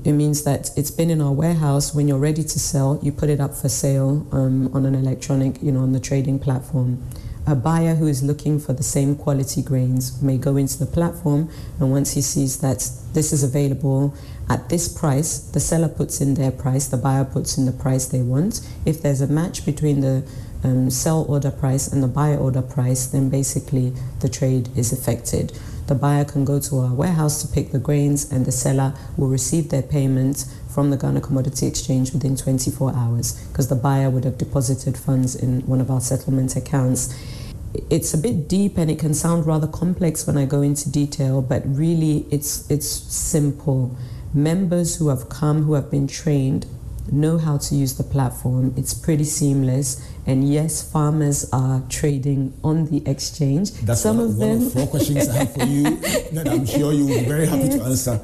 [0.06, 1.94] it means that it's been in our warehouse.
[1.94, 5.62] When you're ready to sell, you put it up for sale um, on an electronic,
[5.62, 7.02] you know, on the trading platform.
[7.46, 11.50] A buyer who is looking for the same quality grains may go into the platform,
[11.78, 14.14] and once he sees that this is available
[14.48, 18.06] at this price, the seller puts in their price, the buyer puts in the price
[18.06, 18.66] they want.
[18.86, 20.26] If there's a match between the
[20.64, 25.52] um, sell order price and the buy order price, then basically the trade is effected.
[25.88, 29.28] The buyer can go to our warehouse to pick the grains, and the seller will
[29.28, 34.24] receive their payment from the Ghana Commodity Exchange within 24 hours because the buyer would
[34.24, 37.18] have deposited funds in one of our settlement accounts.
[37.88, 41.40] It's a bit deep and it can sound rather complex when I go into detail,
[41.40, 43.96] but really it's it's simple.
[44.34, 46.66] Members who have come, who have been trained,
[47.10, 48.74] know how to use the platform.
[48.76, 50.06] It's pretty seamless.
[50.28, 53.72] And yes, farmers are trading on the exchange.
[53.72, 54.66] That's Some one, of one them.
[54.66, 55.84] of four questions I have for you
[56.32, 58.16] that I'm sure you will be very happy to answer.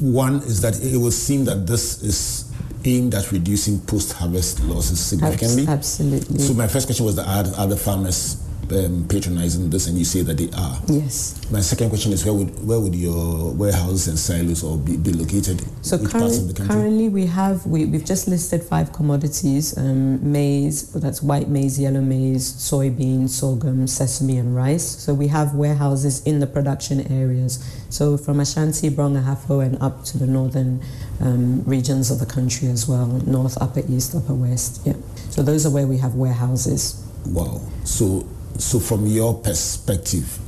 [0.00, 2.48] One is that it would seem that this is
[2.84, 5.66] aimed at reducing post-harvest losses significantly.
[5.66, 6.38] Absolutely.
[6.38, 10.04] So my first question was that are, are the farmers um, patronizing this, and you
[10.04, 10.78] say that they are.
[10.88, 11.40] yes.
[11.50, 15.12] My second question is where would where would your warehouses and silos or be, be
[15.12, 15.62] located?
[15.84, 16.74] So Which parts of current, the country?
[16.74, 22.00] currently we have we, we've just listed five commodities: um, maize, that's white maize, yellow
[22.00, 24.86] maize, soybean, sorghum, sesame, and rice.
[24.86, 27.62] So we have warehouses in the production areas.
[27.90, 30.82] So from Ashanti, Brong-Ahafo, and up to the northern
[31.20, 34.80] um, regions of the country as well, north, upper east, upper west.
[34.84, 34.94] Yeah.
[35.30, 37.00] So those are where we have warehouses.
[37.26, 37.60] Wow.
[37.84, 38.26] So
[38.58, 40.38] so from your perspective,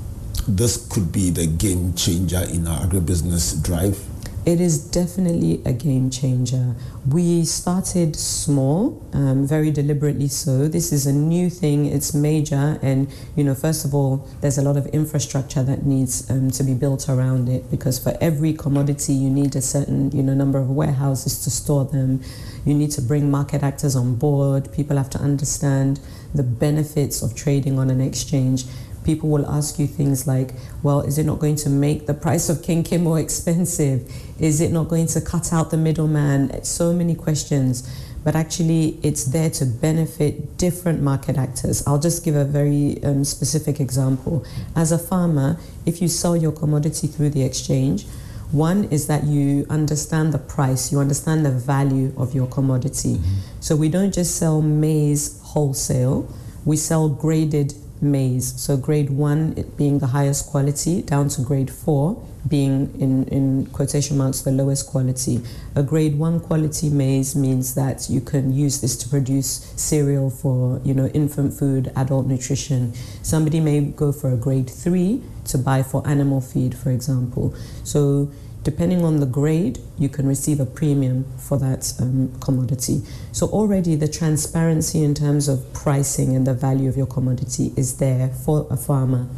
[0.48, 3.98] this could be the game changer in our agribusiness drive.
[4.46, 6.76] It is definitely a game changer.
[7.10, 10.68] We started small, um, very deliberately so.
[10.68, 14.62] This is a new thing, it's major, and you know, first of all, there's a
[14.62, 19.14] lot of infrastructure that needs um, to be built around it because for every commodity,
[19.14, 22.22] you need a certain you know number of warehouses to store them.
[22.64, 24.72] You need to bring market actors on board.
[24.72, 25.98] People have to understand
[26.34, 28.64] the benefits of trading on an exchange
[29.06, 32.48] people will ask you things like, well, is it not going to make the price
[32.48, 34.12] of kenkey more expensive?
[34.38, 36.62] Is it not going to cut out the middleman?
[36.64, 37.88] So many questions.
[38.24, 41.86] But actually, it's there to benefit different market actors.
[41.86, 44.44] I'll just give a very um, specific example.
[44.74, 48.04] As a farmer, if you sell your commodity through the exchange,
[48.50, 53.20] one is that you understand the price, you understand the value of your commodity.
[53.60, 56.28] So we don't just sell maize wholesale,
[56.66, 58.60] we sell graded maize.
[58.60, 63.66] So grade one it being the highest quality, down to grade four being in, in
[63.66, 65.40] quotation marks the lowest quality.
[65.74, 70.78] A grade one quality maize means that you can use this to produce cereal for
[70.84, 72.92] you know infant food, adult nutrition.
[73.22, 77.54] Somebody may go for a grade three to buy for animal feed, for example.
[77.82, 78.30] So
[78.66, 83.00] depending on the grade, you can receive a premium for that um, commodity.
[83.30, 87.98] So already the transparency in terms of pricing and the value of your commodity is
[87.98, 89.28] there for a farmer.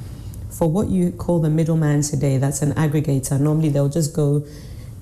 [0.49, 3.38] For what you call the middleman today, that's an aggregator.
[3.38, 4.47] Normally they'll just go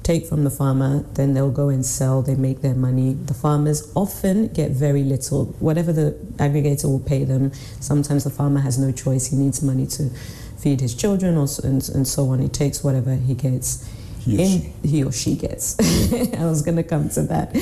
[0.02, 3.12] take from the farmer, then they'll go and sell, they make their money.
[3.12, 5.44] The farmers often get very little.
[5.60, 9.28] Whatever the aggregator will pay them, sometimes the farmer has no choice.
[9.28, 10.10] He needs money to
[10.58, 12.40] feed his children or, and, and so on.
[12.40, 13.88] He takes whatever he gets.
[14.26, 14.88] He or In- she.
[14.88, 15.76] he or she gets.
[16.34, 17.56] I was going to come to that.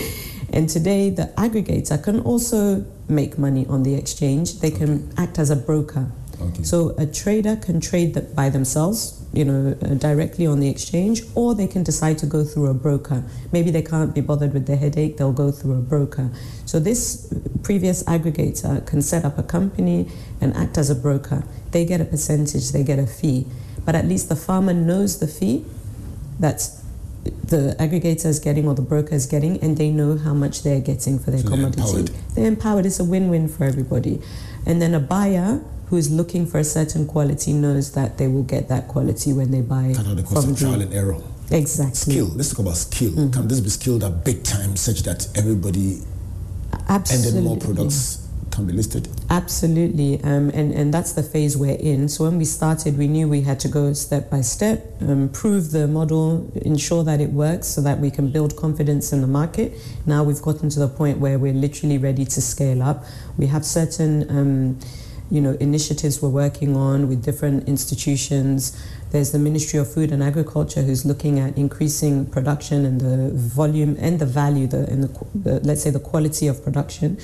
[0.52, 4.60] And today, the aggregator can also make money on the exchange.
[4.60, 6.10] They can act as a broker.
[6.40, 6.62] Okay.
[6.62, 11.22] So a trader can trade that by themselves, you know, uh, directly on the exchange,
[11.34, 13.22] or they can decide to go through a broker.
[13.52, 16.30] Maybe they can't be bothered with the headache; they'll go through a broker.
[16.66, 20.08] So this previous aggregator can set up a company
[20.40, 21.44] and act as a broker.
[21.70, 23.46] They get a percentage, they get a fee,
[23.84, 25.64] but at least the farmer knows the fee
[26.40, 26.68] that
[27.44, 30.80] the aggregator is getting or the broker is getting, and they know how much they're
[30.80, 31.82] getting for their So they're commodity.
[31.82, 32.10] empowered.
[32.34, 32.86] They're empowered.
[32.86, 34.20] It's a win-win for everybody.
[34.66, 38.42] And then a buyer who is looking for a certain quality knows that they will
[38.42, 41.16] get that quality when they buy the cost from of trial and error.
[41.50, 42.26] exactly Skill.
[42.34, 43.10] Let's talk about skill.
[43.12, 43.30] Mm-hmm.
[43.30, 46.00] Can this be skilled at big time such that everybody
[46.88, 48.23] and then more products
[48.54, 49.08] can be listed?
[49.30, 52.08] Absolutely, um, and and that's the phase we're in.
[52.08, 55.72] So when we started, we knew we had to go step by step, um, prove
[55.72, 59.72] the model, ensure that it works, so that we can build confidence in the market.
[60.06, 63.04] Now we've gotten to the point where we're literally ready to scale up.
[63.36, 64.14] We have certain.
[64.30, 64.78] Um,
[65.30, 68.78] you know, initiatives we're working on with different institutions.
[69.10, 73.96] There's the Ministry of Food and Agriculture who's looking at increasing production and the volume
[73.98, 77.18] and the value, the, and the, the let's say the quality of production.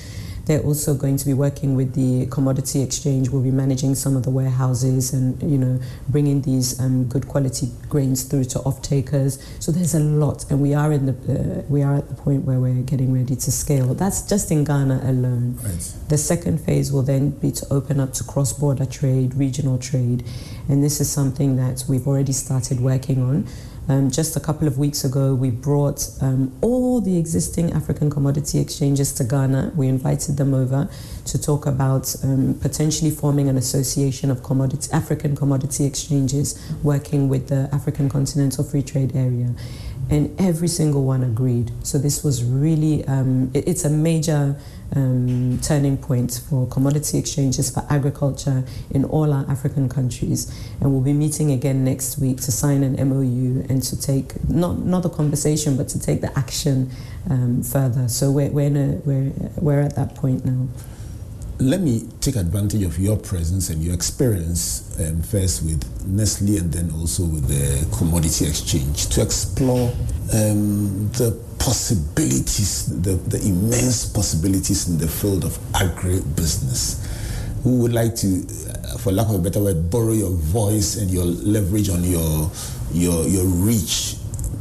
[0.47, 3.29] They're also going to be working with the commodity exchange.
[3.31, 7.71] We'll be managing some of the warehouses and you know bringing these um, good quality
[7.89, 9.39] grains through to off takers.
[9.61, 12.45] So there's a lot, and we are in the uh, we are at the point
[12.45, 13.95] where we're getting ready to scale.
[13.95, 15.59] That's just in Ghana alone.
[15.63, 15.95] Right.
[16.09, 20.25] The second phase will then be to open up to cross border trade, regional trade,
[20.69, 23.47] and this is something that we've already started working on.
[23.91, 28.61] Um, just a couple of weeks ago, we brought um, all the existing African commodity
[28.61, 29.73] exchanges to Ghana.
[29.75, 30.89] We invited them over
[31.25, 37.49] to talk about um, potentially forming an association of commodity, African commodity exchanges working with
[37.49, 39.57] the African Continental Free Trade Area.
[40.09, 41.73] And every single one agreed.
[41.83, 44.55] So this was really, um, it, it's a major
[44.97, 50.53] um, turning point for commodity exchanges for agriculture in all our African countries.
[50.81, 54.79] And we'll be meeting again next week to sign an MOU and to take not
[54.79, 56.91] not the conversation, but to take the action
[57.29, 58.09] um, further.
[58.09, 60.69] So we're we're, a, we're we're at that point now.
[61.61, 66.73] Let me take advantage of your presence and your experience um, first with Nestle and
[66.73, 69.91] then also with the commodity exchange to explore
[70.33, 77.07] um, the possibilities, the, the immense possibilities in the field of agribusiness.
[77.63, 81.11] Who would like to, uh, for lack of a better word, borrow your voice and
[81.11, 82.51] your leverage on your
[82.93, 84.17] your your reach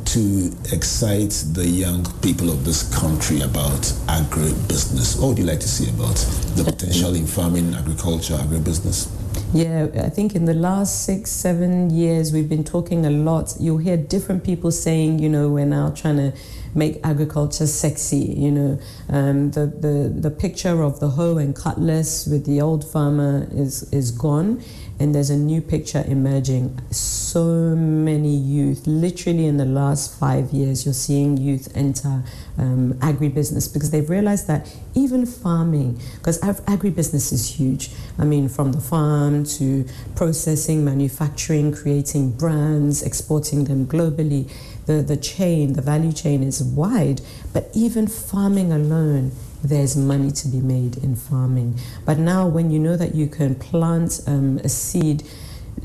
[0.05, 5.19] to excite the young people of this country about agribusiness?
[5.19, 6.17] What would you like to see about
[6.55, 9.09] the potential in farming, agriculture, agribusiness?
[9.53, 13.55] Yeah, I think in the last six, seven years, we've been talking a lot.
[13.59, 16.33] You'll hear different people saying, you know, we're now trying to
[16.73, 18.17] make agriculture sexy.
[18.17, 22.89] You know, um, the, the, the picture of the hoe and cutlass with the old
[22.89, 24.61] farmer is, is gone
[24.99, 26.77] and there's a new picture emerging.
[26.91, 32.23] So many youth, literally in the last five years, you're seeing youth enter
[32.57, 37.91] um, agribusiness because they've realized that even farming, because agribusiness is huge.
[38.17, 44.51] I mean, from the farm to processing, manufacturing, creating brands, exporting them globally.
[44.89, 47.21] The, the chain, the value chain is wide,
[47.53, 49.33] but even farming alone
[49.63, 51.75] there's money to be made in farming.
[52.05, 55.21] But now, when you know that you can plant um, a seed,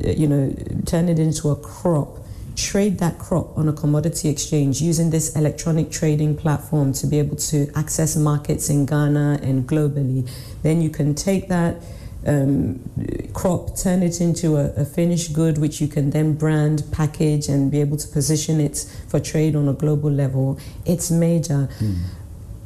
[0.03, 0.55] uh, you know,
[0.87, 2.17] turn it into a crop,
[2.57, 7.37] trade that crop on a commodity exchange using this electronic trading platform to be able
[7.37, 10.27] to access markets in Ghana and globally,
[10.63, 11.77] then you can take that.
[12.27, 12.81] Um,
[13.35, 17.71] crop, turn it into a, a, finished good, which you can then brand, package, and
[17.71, 20.59] be able to position it for trade on a global level.
[20.87, 21.69] It's major.
[21.81, 21.97] Mm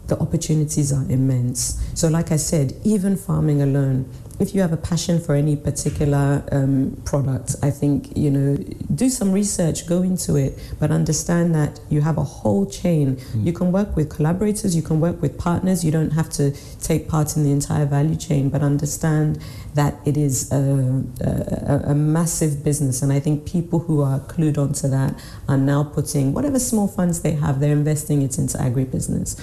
[0.09, 1.79] the opportunities are immense.
[1.95, 6.45] So, like I said, even farming alone, if you have a passion for any particular
[6.53, 8.57] um, product, I think, you know,
[8.95, 13.17] do some research, go into it, but understand that you have a whole chain.
[13.17, 13.47] Mm.
[13.47, 17.09] You can work with collaborators, you can work with partners, you don't have to take
[17.09, 19.41] part in the entire value chain, but understand
[19.75, 23.03] that it is a, a, a massive business.
[23.03, 27.23] And I think people who are clued onto that are now putting whatever small funds
[27.23, 29.41] they have, they're investing it into agribusiness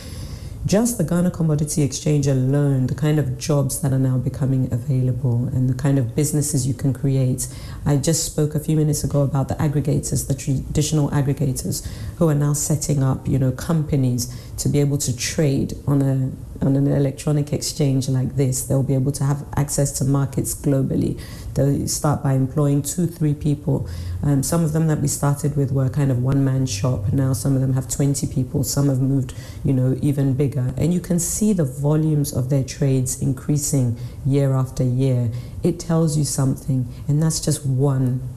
[0.66, 5.47] just the Ghana Commodity Exchange alone, the kind of jobs that are now becoming available
[5.53, 7.47] and the kind of businesses you can create.
[7.86, 11.88] I just spoke a few minutes ago about the aggregators, the traditional aggregators,
[12.18, 14.34] who are now setting up, you know, companies
[14.66, 18.66] to be able to trade on a on an electronic exchange like this.
[18.66, 21.22] They'll be able to have access to markets globally.
[21.53, 23.88] They'll start by employing two, three people.
[24.24, 27.13] Um, some of them that we started with were kind of one-man shop.
[27.13, 28.63] Now some of them have 20 people.
[28.63, 30.74] Some have moved, you know, even bigger.
[30.78, 35.30] And you can see the volumes of their trades increasing year after year.
[35.61, 38.28] It tells you something, and that's just one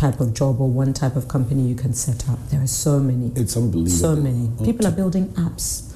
[0.00, 2.38] type of job or one type of company you can set up.
[2.48, 3.32] There are so many.
[3.36, 3.90] It's unbelievable.
[3.90, 4.50] So many.
[4.64, 5.90] People are building apps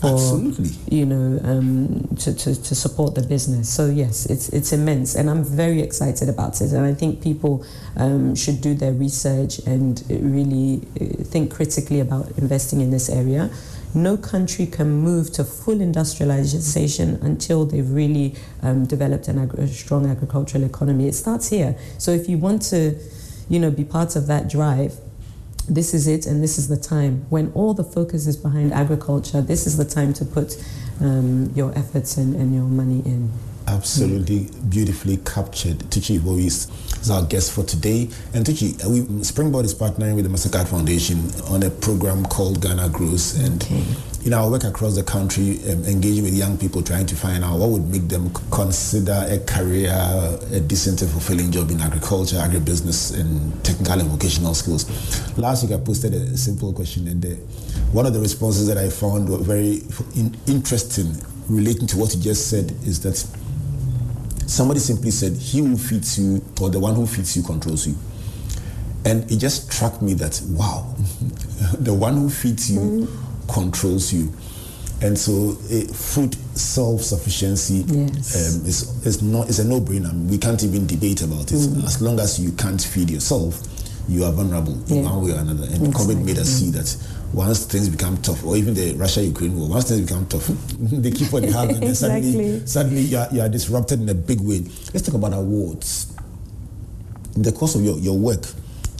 [0.00, 0.70] for Absolutely.
[0.98, 3.68] you know um, to, to, to support the business.
[3.68, 6.72] So yes, it's it's immense, and I'm very excited about it.
[6.72, 7.64] And I think people
[7.96, 13.50] um, should do their research and really uh, think critically about investing in this area.
[13.92, 19.66] No country can move to full industrialization until they've really um, developed an ag- a
[19.66, 21.08] strong agricultural economy.
[21.08, 21.76] It starts here.
[21.98, 22.94] So if you want to,
[23.50, 24.94] you know, be part of that drive,
[25.68, 27.26] this is it and this is the time.
[27.28, 30.56] When all the focus is behind agriculture, this is the time to put
[31.00, 33.30] um, your efforts and, and your money in.
[33.66, 35.78] Absolutely beautifully captured.
[35.90, 38.08] Tucci Ivowi is our guest for today.
[38.32, 42.62] And Tucci, uh, we, Springboard is partnering with the MasterCard Foundation on a program called
[42.62, 43.38] Ghana Grows.
[43.38, 43.84] And okay
[44.24, 47.58] in our work across the country, um, engaging with young people, trying to find out
[47.58, 49.90] what would make them consider a career,
[50.52, 54.86] a decent and fulfilling job in agriculture, agribusiness, and technical and vocational skills.
[55.38, 57.36] Last week, I posted a simple question, and the,
[57.92, 59.82] one of the responses that I found were very
[60.14, 61.14] in, interesting
[61.48, 63.16] relating to what you just said is that
[64.46, 67.96] somebody simply said, He who feeds you, or the one who feeds you, controls you.
[69.02, 70.94] And it just struck me that, wow,
[71.78, 73.29] the one who feeds you mm.
[73.52, 74.32] Controls you.
[75.02, 78.60] And so uh, food self-sufficiency yes.
[78.60, 80.12] um, is, is, not, is a no-brainer.
[80.28, 81.56] we can't even debate about it.
[81.56, 81.84] Mm.
[81.84, 83.62] As long as you can't feed yourself,
[84.08, 85.64] you are vulnerable in one way or another.
[85.64, 86.14] And exactly.
[86.16, 86.96] COVID made us see that
[87.32, 90.46] once things become tough, or even the Russia-Ukraine war, once things become tough,
[90.78, 92.32] they keep what they have, and then exactly.
[92.32, 94.60] suddenly, suddenly you are, you are disrupted in a big way.
[94.92, 96.12] Let's talk about awards.
[97.36, 98.44] In the course of your, your work,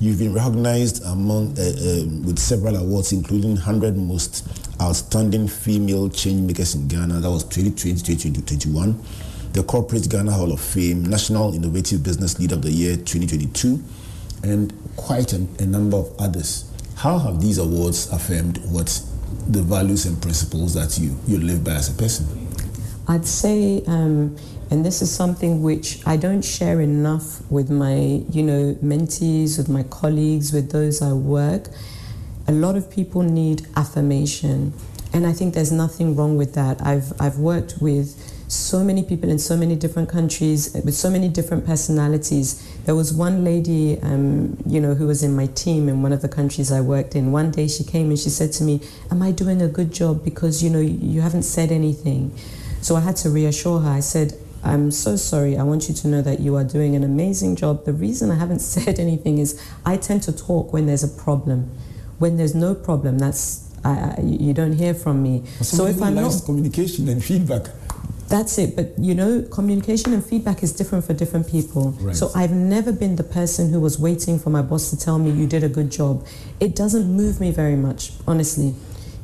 [0.00, 4.48] you've been recognized among uh, uh, with several awards, including 100 most
[4.80, 7.20] outstanding female change makers in Ghana.
[7.20, 8.98] That was 2020, 2021.
[9.52, 13.82] The Corporate Ghana Hall of Fame, National Innovative Business Leader of the Year 2022,
[14.42, 16.70] and quite a, a number of others.
[16.96, 19.02] How have these awards affirmed what
[19.48, 22.26] the values and principles that you, you live by as a person?
[23.08, 24.36] I'd say, um,
[24.70, 29.68] and this is something which I don't share enough with my, you know, mentees, with
[29.68, 31.66] my colleagues, with those I work.
[32.46, 34.72] A lot of people need affirmation,
[35.12, 36.84] and I think there's nothing wrong with that.
[36.86, 38.14] I've I've worked with
[38.46, 42.60] so many people in so many different countries with so many different personalities.
[42.84, 46.22] There was one lady, um, you know, who was in my team in one of
[46.22, 47.32] the countries I worked in.
[47.32, 50.24] One day she came and she said to me, "Am I doing a good job?
[50.24, 52.32] Because you know you haven't said anything."
[52.80, 53.90] So I had to reassure her.
[53.90, 54.32] I said,
[54.62, 55.56] I'm so sorry.
[55.56, 57.84] I want you to know that you are doing an amazing job.
[57.84, 61.70] The reason I haven't said anything is I tend to talk when there's a problem.
[62.18, 65.46] When there's no problem, that's I, I, you don't hear from me.
[65.62, 67.68] So if I'm not communication and feedback.
[68.28, 68.76] That's it.
[68.76, 71.92] But you know, communication and feedback is different for different people.
[71.92, 72.14] Right.
[72.14, 75.30] So I've never been the person who was waiting for my boss to tell me
[75.30, 76.26] you did a good job.
[76.60, 78.74] It doesn't move me very much, honestly.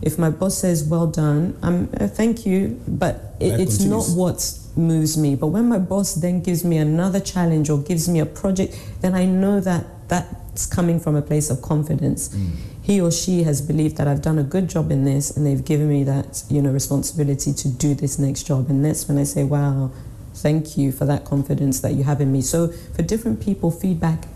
[0.03, 4.59] If my boss says well done, I'm uh, thank you, but it, it's not what
[4.77, 5.35] moves me.
[5.37, 9.15] But when my boss then gives me another challenge or gives me a project, then
[9.15, 12.29] I know that that's coming from a place of confidence.
[12.29, 12.53] Mm
[12.87, 15.65] he or she has believed that I've done a good job in this and they've
[15.65, 18.71] given me that, you know, responsibility to do this next job.
[18.71, 19.91] And that's when I say, wow,
[20.35, 22.43] thank you for that confidence that you have in me.
[22.43, 24.29] So for different people, feedback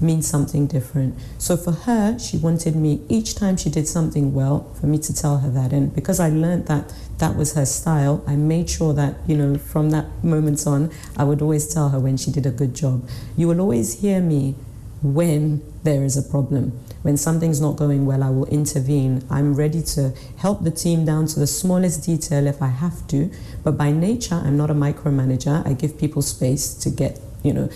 [0.00, 1.18] means something different.
[1.38, 5.14] So for her, she wanted me each time she did something well for me to
[5.14, 5.72] tell her that.
[5.72, 9.58] And because I learned that that was her style, I made sure that, you know,
[9.58, 13.08] from that moment on, I would always tell her when she did a good job.
[13.36, 14.54] You will always hear me
[15.02, 16.78] when there is a problem.
[17.02, 19.24] When something's not going well, I will intervene.
[19.30, 23.30] I'm ready to help the team down to the smallest detail if I have to.
[23.62, 25.64] But by nature, I'm not a micromanager.
[25.66, 27.70] I give people space to get, you know,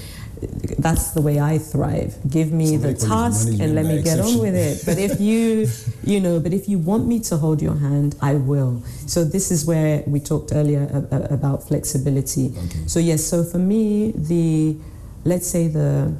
[0.78, 2.16] that's the way I thrive.
[2.28, 4.82] Give me the task and let me get on with it.
[4.84, 5.68] But if you,
[6.04, 8.82] you know, but if you want me to hold your hand, I will.
[9.06, 12.46] So this is where we talked earlier about flexibility.
[12.48, 12.86] Okay.
[12.86, 14.76] So yes, so for me, the
[15.24, 16.12] let's say the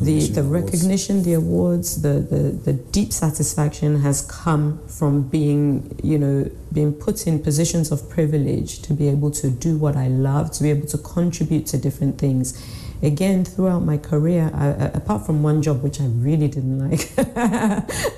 [0.00, 6.18] the, the recognition, the awards, the, the, the deep satisfaction has come from being, you
[6.18, 10.50] know, being put in positions of privilege to be able to do what I love,
[10.52, 12.60] to be able to contribute to different things.
[13.02, 17.12] Again, throughout my career, I, apart from one job which I really didn't like,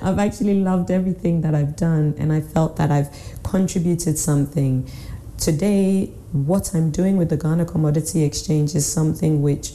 [0.01, 3.09] I've actually loved everything that I've done, and I felt that I've
[3.43, 4.89] contributed something.
[5.37, 9.73] Today, what I'm doing with the Ghana Commodity Exchange is something which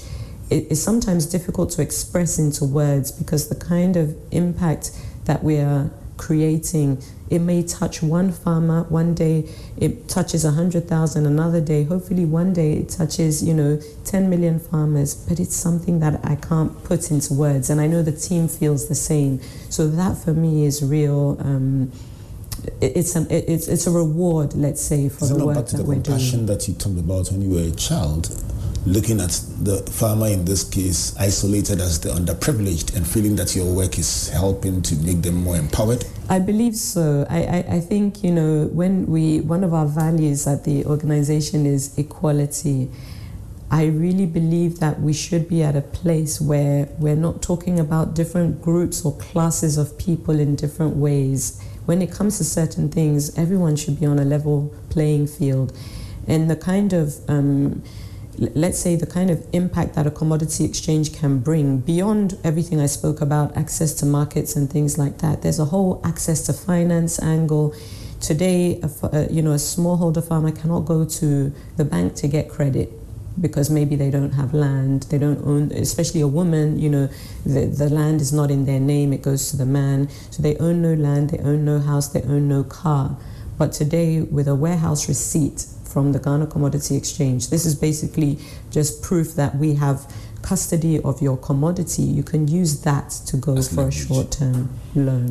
[0.50, 4.90] is sometimes difficult to express into words because the kind of impact
[5.24, 7.02] that we are creating
[7.34, 12.74] it may touch one farmer one day it touches 100,000 another day hopefully one day
[12.74, 17.34] it touches you know 10 million farmers but it's something that I can't put into
[17.34, 19.40] words and I know the team feels the same.
[19.70, 21.92] So that for me is real um,
[22.80, 25.82] it's an it's it's a reward let's say for Isn't the work back to that
[25.82, 28.28] the we're compassion doing that you talked about when you were a child
[28.86, 29.30] looking at
[29.62, 34.28] the farmer in this case isolated as the underprivileged and feeling that your work is
[34.28, 36.04] helping to make them more empowered?
[36.28, 37.26] I believe so.
[37.30, 41.66] I, I, I think, you know, when we, one of our values at the organization
[41.66, 42.90] is equality.
[43.70, 48.14] I really believe that we should be at a place where we're not talking about
[48.14, 51.60] different groups or classes of people in different ways.
[51.86, 55.76] When it comes to certain things, everyone should be on a level playing field.
[56.28, 57.82] And the kind of um,
[58.38, 62.86] let's say the kind of impact that a commodity exchange can bring beyond everything I
[62.86, 65.42] spoke about, access to markets and things like that.
[65.42, 67.74] There's a whole access to finance angle.
[68.20, 72.92] Today, a, you know, a smallholder farmer cannot go to the bank to get credit
[73.40, 77.08] because maybe they don't have land, they don't own, especially a woman, you know,
[77.44, 80.08] the, the land is not in their name, it goes to the man.
[80.30, 83.16] So they own no land, they own no house, they own no car.
[83.58, 88.36] But today, with a warehouse receipt from the Ghana Commodity Exchange, this is basically
[88.72, 92.02] just proof that we have custody of your commodity.
[92.02, 95.30] You can use that to go That's for a short-term loan.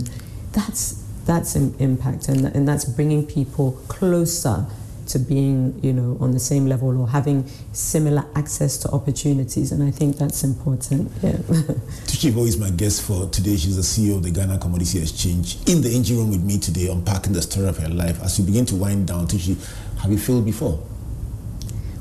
[0.53, 4.65] That's that's an impact, and and that's bringing people closer
[5.07, 9.71] to being, you know, on the same level or having similar access to opportunities.
[9.71, 11.11] And I think that's important.
[11.21, 11.31] Yeah.
[12.07, 13.55] Tucci Ivowi is my guest for today.
[13.57, 15.57] She's the CEO of the Ghana Commodity Exchange.
[15.67, 18.21] In the engine room with me today, unpacking the story of her life.
[18.23, 19.57] As we begin to wind down, Tucci,
[20.03, 20.83] have you failed before?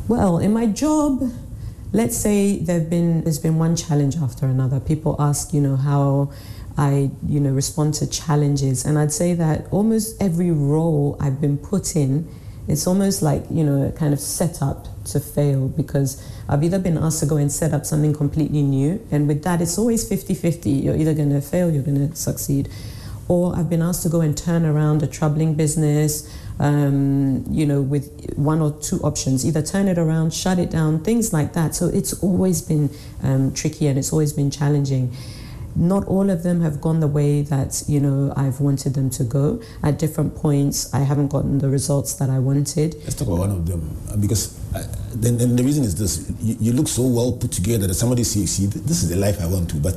[0.08, 1.22] Well, in my job,
[1.92, 4.80] let's say there've been there's been one challenge after another.
[4.80, 6.32] People ask, you know, how
[6.76, 11.56] I, you know, respond to challenges, and I'd say that almost every role I've been
[11.56, 12.28] put in,
[12.66, 16.98] it's almost like you know, kind of set up to fail because I've either been
[16.98, 20.82] asked to go and set up something completely new, and with that, it's always 50-50.
[20.82, 22.68] You're either going to fail, you're going to succeed,
[23.28, 26.28] or I've been asked to go and turn around a troubling business
[26.62, 31.02] um, you know, with one or two options, either turn it around, shut it down,
[31.02, 31.74] things like that.
[31.74, 32.88] So it's always been
[33.22, 35.12] um, tricky and it's always been challenging.
[35.74, 39.24] Not all of them have gone the way that you know I've wanted them to
[39.24, 39.60] go.
[39.82, 42.94] At different points, I haven't gotten the results that I wanted.
[43.02, 44.84] Let's talk about one of them uh, because uh,
[45.14, 48.22] then, then the reason is this: you, you look so well put together that somebody
[48.22, 49.96] says, "See, this is the life I want to," but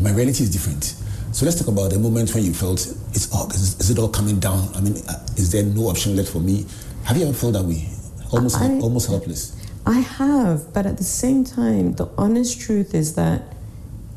[0.00, 0.92] my reality is different.
[1.32, 2.80] So let's talk about the moment when you felt
[3.14, 4.68] it's all is, is it all coming down?
[4.74, 6.66] I mean, uh, is there no option left for me?
[7.04, 7.88] Have you ever felt that way?
[8.32, 9.56] Almost, I- almost helpless.
[9.86, 13.42] I have, but at the same time, the honest truth is that,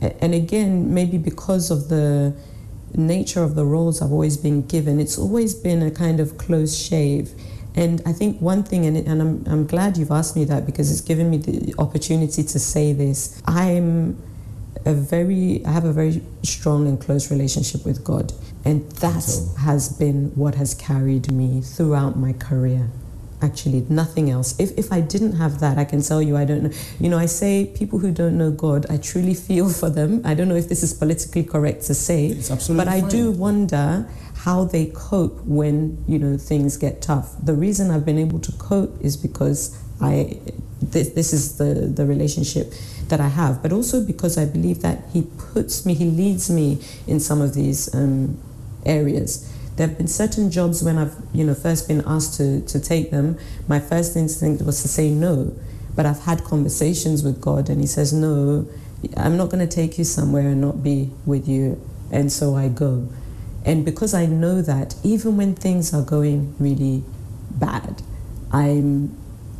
[0.02, 2.36] and again, maybe because of the
[2.94, 6.78] nature of the roles I've always been given, it's always been a kind of close
[6.78, 7.32] shave.
[7.76, 10.92] And I think one thing, and, and I'm, I'm glad you've asked me that because
[10.92, 13.42] it's given me the opportunity to say this.
[13.46, 14.22] I'm
[14.86, 18.34] a very, I have a very strong and close relationship with God.
[18.64, 22.90] And that So- has been what has carried me throughout my career.
[23.42, 24.56] Actually nothing else.
[24.58, 26.72] If, if i didn't have that i can tell you i don't know.
[27.00, 30.22] You know i say people who don't know god i truly feel for them.
[30.24, 33.32] I don't know if this is politically correct to say It's absolutely but i do
[33.32, 34.08] wonder
[34.46, 37.36] how they cope when you know things get tough.
[37.44, 40.40] The reason i've been able to cope is because i
[40.82, 42.74] this, this is the the relationship
[43.10, 46.82] that i have but also because i believe that he puts me he leads me
[47.08, 48.38] in some of these um,
[48.86, 52.80] areas there have been certain jobs when I've, you know, first been asked to, to
[52.80, 53.38] take them.
[53.68, 55.54] My first instinct was to say no,
[55.96, 58.68] but I've had conversations with God, and He says, "No,
[59.18, 61.82] I'm not going to take you somewhere and not be with you,"
[62.12, 63.10] and so I go.
[63.66, 67.04] And because I know that, even when things are going really
[67.52, 68.02] bad,
[68.52, 69.18] I'm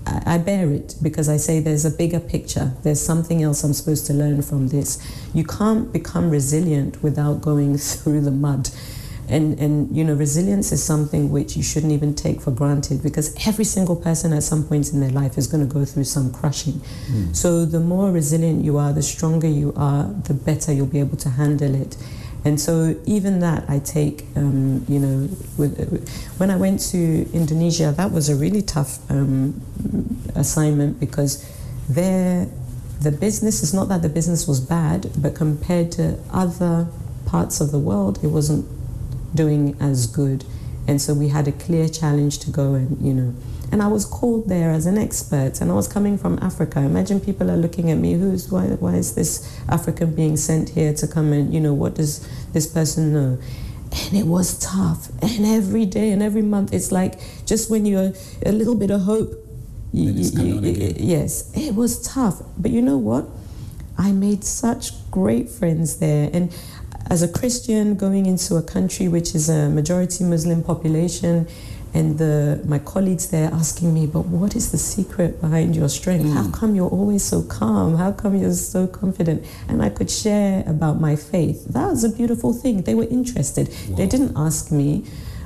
[0.08, 2.74] I bear it because I say there's a bigger picture.
[2.84, 5.00] There's something else I'm supposed to learn from this.
[5.34, 8.70] You can't become resilient without going through the mud.
[9.28, 13.36] And, and you know resilience is something which you shouldn't even take for granted because
[13.48, 16.32] every single person at some point in their life is going to go through some
[16.32, 16.74] crushing
[17.08, 17.34] hmm.
[17.34, 21.18] so the more resilient you are the stronger you are the better you'll be able
[21.18, 21.98] to handle it
[22.46, 27.94] and so even that I take um, you know with, when I went to Indonesia
[27.98, 29.62] that was a really tough um,
[30.36, 31.44] assignment because
[31.90, 32.48] there
[33.02, 36.88] the business is not that the business was bad but compared to other
[37.26, 38.66] parts of the world it wasn't
[39.36, 40.46] doing as good.
[40.88, 43.34] And so we had a clear challenge to go and, you know,
[43.76, 46.80] and I was called there as an expert and I was coming from Africa.
[46.80, 50.94] Imagine people are looking at me, who's, why, why is this African being sent here
[50.94, 53.38] to come and, you know, what does this person know?
[53.92, 55.10] And it was tough.
[55.22, 58.14] And every day and every month, it's like just when you're
[58.46, 59.34] a little bit of hope,
[59.92, 62.42] you, Then it's you- you- yes, it was tough.
[62.58, 63.28] But you know what?
[63.98, 66.30] I made such great friends there.
[66.32, 66.50] And
[67.10, 71.48] as a Christian going into a country which is a majority Muslim population,
[71.96, 76.34] and the, my colleagues there asking me, but what is the secret behind your strength?
[76.34, 77.96] How come you're always so calm?
[77.96, 79.46] How come you're so confident?
[79.70, 81.64] And I could share about my faith.
[81.70, 82.82] That was a beautiful thing.
[82.82, 83.68] They were interested.
[83.96, 85.06] They didn't ask me,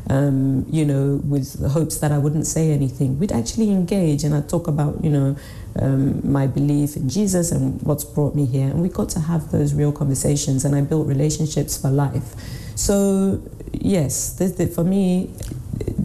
[0.10, 3.20] um, you know, with the hopes that I wouldn't say anything.
[3.20, 5.36] We'd actually engage and I'd talk about, you know,
[5.80, 8.70] um, my belief in Jesus and what's brought me here.
[8.72, 12.34] And we got to have those real conversations and I built relationships for life.
[12.74, 13.39] So,
[13.72, 15.30] yes, th- th- for me,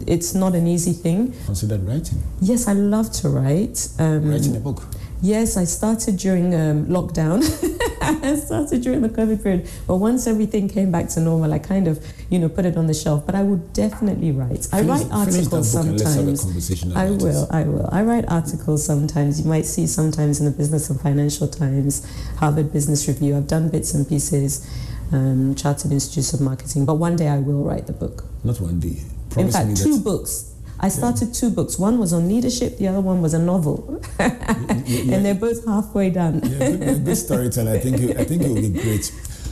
[0.07, 1.33] it's not an easy thing.
[1.45, 3.87] Considered writing, Yes, I love to write.
[3.99, 4.83] Um, writing a book.
[5.21, 7.41] Yes, I started during um, lockdown.
[8.01, 9.67] I started during the COVID period.
[9.87, 12.85] But once everything came back to normal, I kind of, you know, put it on
[12.85, 13.25] the shelf.
[13.25, 14.67] But I would definitely write.
[14.71, 16.95] I write articles book and let's have a sometimes.
[16.95, 17.47] I will.
[17.51, 17.89] I will.
[17.91, 19.41] I write articles sometimes.
[19.41, 22.05] You might see sometimes in the Business and Financial Times,
[22.37, 23.37] Harvard Business Review.
[23.37, 24.69] I've done bits and pieces,
[25.11, 26.85] um, Chartered Institutes of Marketing.
[26.85, 28.25] But one day I will write the book.
[28.43, 29.01] Not one day.
[29.37, 30.51] In fact, two books.
[30.79, 31.33] I started yeah.
[31.33, 31.79] two books.
[31.79, 34.01] One was on leadership, the other one was a novel.
[34.19, 36.41] yeah, and they're both halfway done.
[36.43, 37.71] yeah, good, good storyteller.
[37.71, 39.11] I think, I think it will be great.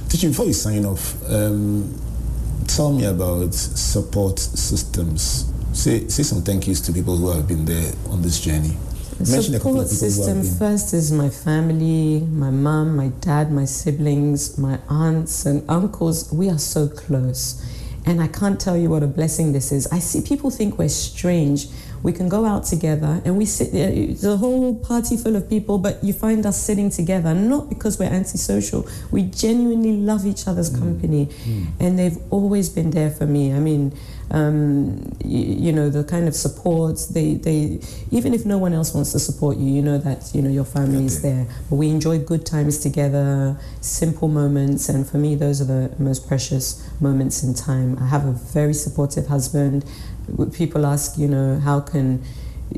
[0.09, 1.99] Before you sign off, um,
[2.67, 5.51] tell me about support systems.
[5.73, 8.77] Say, say some thank yous to people who have been there on this journey.
[9.19, 15.45] Mention support system first is my family, my mom, my dad, my siblings, my aunts
[15.45, 16.31] and uncles.
[16.31, 17.63] We are so close.
[18.05, 19.87] And I can't tell you what a blessing this is.
[19.87, 21.67] I see people think we're strange.
[22.03, 25.49] We can go out together and we sit there, it's a whole party full of
[25.49, 28.87] people, but you find us sitting together, not because we're antisocial.
[29.09, 30.79] We genuinely love each other's mm.
[30.79, 31.27] company.
[31.27, 31.67] Mm.
[31.79, 33.53] And they've always been there for me.
[33.53, 33.93] I mean,
[34.31, 37.79] um, you, you, know, the kind of support, they, they,
[38.11, 40.65] even if no one else wants to support you, you know that, you know, your
[40.65, 41.45] family is there.
[41.69, 46.27] But we enjoy good times together, simple moments, and for me, those are the most
[46.27, 47.97] precious moments in time.
[47.99, 49.85] I have a very supportive husband.
[50.53, 52.23] People ask, you know, how can,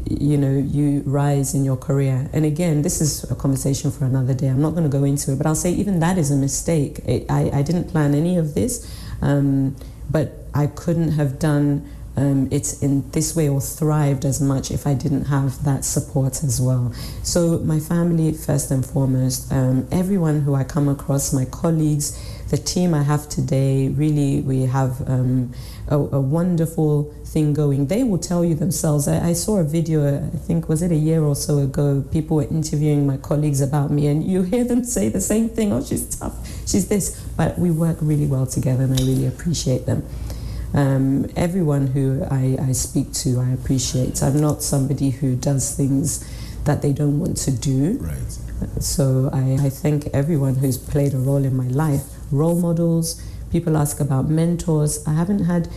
[0.10, 2.30] you know, you rise in your career.
[2.34, 4.48] And again, this is a conversation for another day.
[4.48, 7.00] I'm not going to go into it, but I'll say even that is a mistake.
[7.06, 8.92] It, I, I didn't plan any of this.
[9.22, 9.76] Um,
[10.10, 14.88] but I couldn't have done um, it in this way or thrived as much if
[14.88, 16.94] I didn't have that support as well.
[17.24, 22.18] So, my family, first and foremost, um, everyone who I come across, my colleagues,
[22.50, 25.52] the team I have today, really, we have um,
[25.88, 27.88] a, a, wonderful thing going.
[27.88, 29.08] They will tell you themselves.
[29.08, 32.04] I, I, saw a video, I think, was it a year or so ago?
[32.12, 35.74] People were interviewing my colleagues about me, and you hear them say the same thing
[35.74, 36.36] oh, she's tough,
[36.68, 37.20] she's this.
[37.36, 40.08] But we work really well together, and I really appreciate them.
[40.74, 44.22] Um, everyone who I, I speak to, I appreciate.
[44.22, 46.24] I'm not somebody who does things
[46.66, 47.98] that they don't want to do.
[48.02, 48.38] Right.
[48.80, 52.04] So I, I thank everyone who's played a role in my life.
[52.36, 53.22] Role models,
[53.52, 55.06] people ask about mentors.
[55.08, 55.70] I haven't had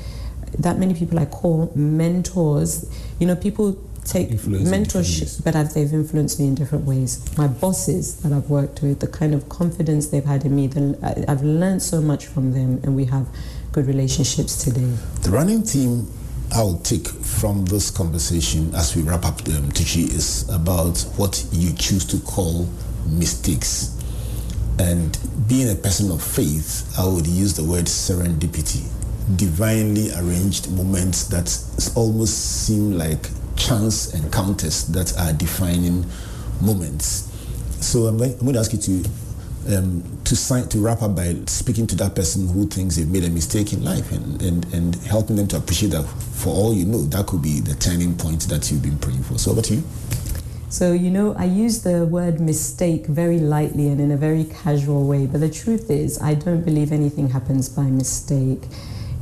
[0.58, 2.90] that many people I call mentors.
[3.18, 7.36] You know, people take mentorship, but I've, they've influenced me in different ways.
[7.36, 11.24] My bosses that I've worked with, the kind of confidence they've had in me, the,
[11.28, 13.28] I've learned so much from them, and we have
[13.72, 14.94] good relationships today.
[15.22, 16.08] The running theme
[16.52, 21.44] I'll take from this conversation as we wrap up the um, Tucci is about what
[21.52, 22.66] you choose to call
[23.06, 23.94] mistakes.
[24.78, 25.18] And
[25.48, 28.86] being a person of faith, I would use the word serendipity,
[29.36, 31.48] divinely arranged moments that
[31.96, 36.06] almost seem like chance encounters that are defining
[36.60, 37.24] moments.
[37.80, 39.10] So I'm going, I'm going to ask you to
[39.68, 43.24] um, to sign to wrap up by speaking to that person who thinks they've made
[43.24, 46.04] a mistake in life and, and, and helping them to appreciate that.
[46.04, 49.38] For all you know that could be the turning point that you've been praying for.
[49.38, 49.82] So over to you
[50.70, 55.06] so you know i use the word mistake very lightly and in a very casual
[55.06, 58.62] way but the truth is i don't believe anything happens by mistake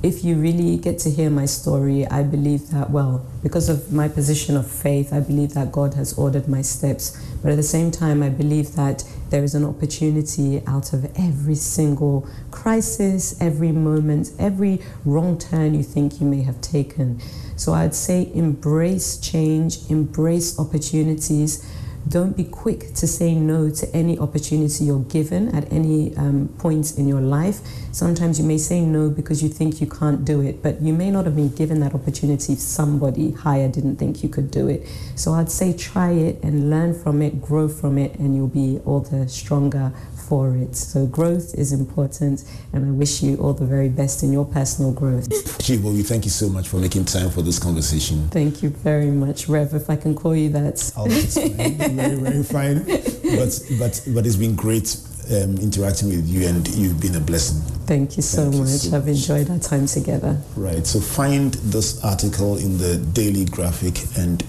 [0.02, 4.08] if you really get to hear my story, I believe that, well, because of my
[4.08, 7.18] position of faith, I believe that God has ordered my steps.
[7.42, 11.54] But at the same time, I believe that there is an opportunity out of every
[11.54, 17.20] single crisis, every moment, every wrong turn you think you may have taken.
[17.56, 21.64] So I'd say embrace change, embrace opportunities
[22.08, 26.96] don't be quick to say no to any opportunity you're given at any um, point
[26.96, 27.60] in your life.
[27.90, 31.10] Sometimes you may say no because you think you can't do it, but you may
[31.10, 34.86] not have been given that opportunity if somebody higher didn't think you could do it.
[35.16, 38.80] So I'd say try it and learn from it, grow from it, and you'll be
[38.84, 39.92] all the stronger
[40.28, 40.76] for it.
[40.76, 44.92] So growth is important, and I wish you all the very best in your personal
[44.92, 45.28] growth.
[45.58, 48.28] Chibo, we thank you so much for making time for this conversation.
[48.28, 49.74] Thank you very much, Rev.
[49.74, 50.92] If I can call you that.
[50.96, 51.96] Oh, that's fine.
[51.96, 52.84] very, very fine.
[52.84, 54.96] But but but it's been great
[55.30, 57.60] um, interacting with you, and you've been a blessing.
[57.86, 58.68] Thank you so Thank much.
[58.68, 60.40] You so I've enjoyed our time together.
[60.56, 60.86] Right.
[60.86, 64.44] So find this article in the Daily Graphic and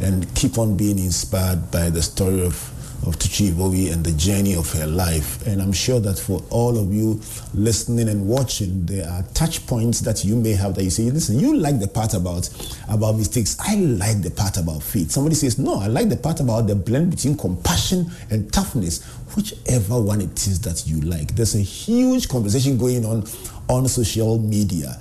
[0.00, 2.71] and keep on being inspired by the story of
[3.06, 5.44] of Tucci Ivowi and the journey of her life.
[5.46, 7.20] And I'm sure that for all of you
[7.52, 11.38] listening and watching, there are touch points that you may have that you say, listen,
[11.38, 12.48] you like the part about,
[12.88, 13.56] about mistakes.
[13.60, 15.10] I like the part about faith.
[15.10, 19.04] Somebody says, no, I like the part about the blend between compassion and toughness.
[19.34, 21.34] Whichever one it is that you like.
[21.34, 23.24] There's a huge conversation going on
[23.68, 24.98] on social media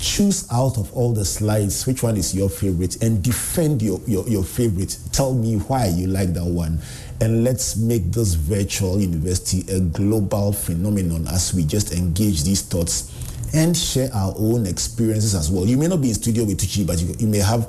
[0.00, 4.26] choose out of all the slides which one is your favorite and defend your, your,
[4.26, 4.98] your favorite.
[5.12, 6.80] Tell me why you like that one
[7.20, 13.14] and let's make this virtual university a global phenomenon as we just engage these thoughts
[13.52, 15.66] and share our own experiences as well.
[15.66, 17.66] You may not be in studio with Tucci, but you, you may have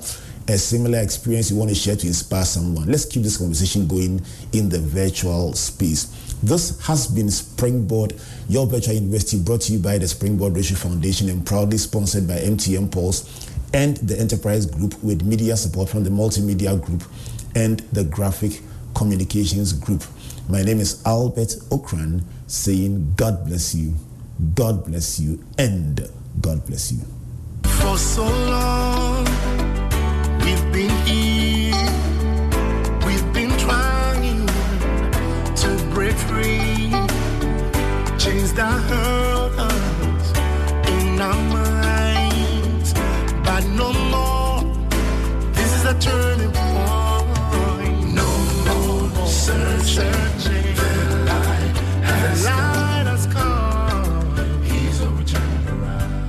[0.48, 2.88] a similar experience you want to share to inspire someone.
[2.88, 4.22] Let's keep this conversation going
[4.54, 6.06] in the virtual space.
[6.44, 8.14] This has been Springboard,
[8.48, 12.28] your virtual university brought to you by the Springboard Road Show Foundation and proudly sponsored
[12.28, 17.04] by MTN Pulse and the enterprise group with media support from the multimedia group
[17.56, 18.62] and the graphic
[19.02, 20.04] Communications Group.
[20.48, 23.96] My name is Albert Ocran, saying God bless you,
[24.54, 26.08] God bless you, and
[26.40, 27.00] God bless you.
[27.64, 29.26] For so long,
[30.46, 31.74] we've been here,
[33.08, 34.46] we've been trying
[35.56, 36.92] to break free,
[38.20, 39.31] change hurt.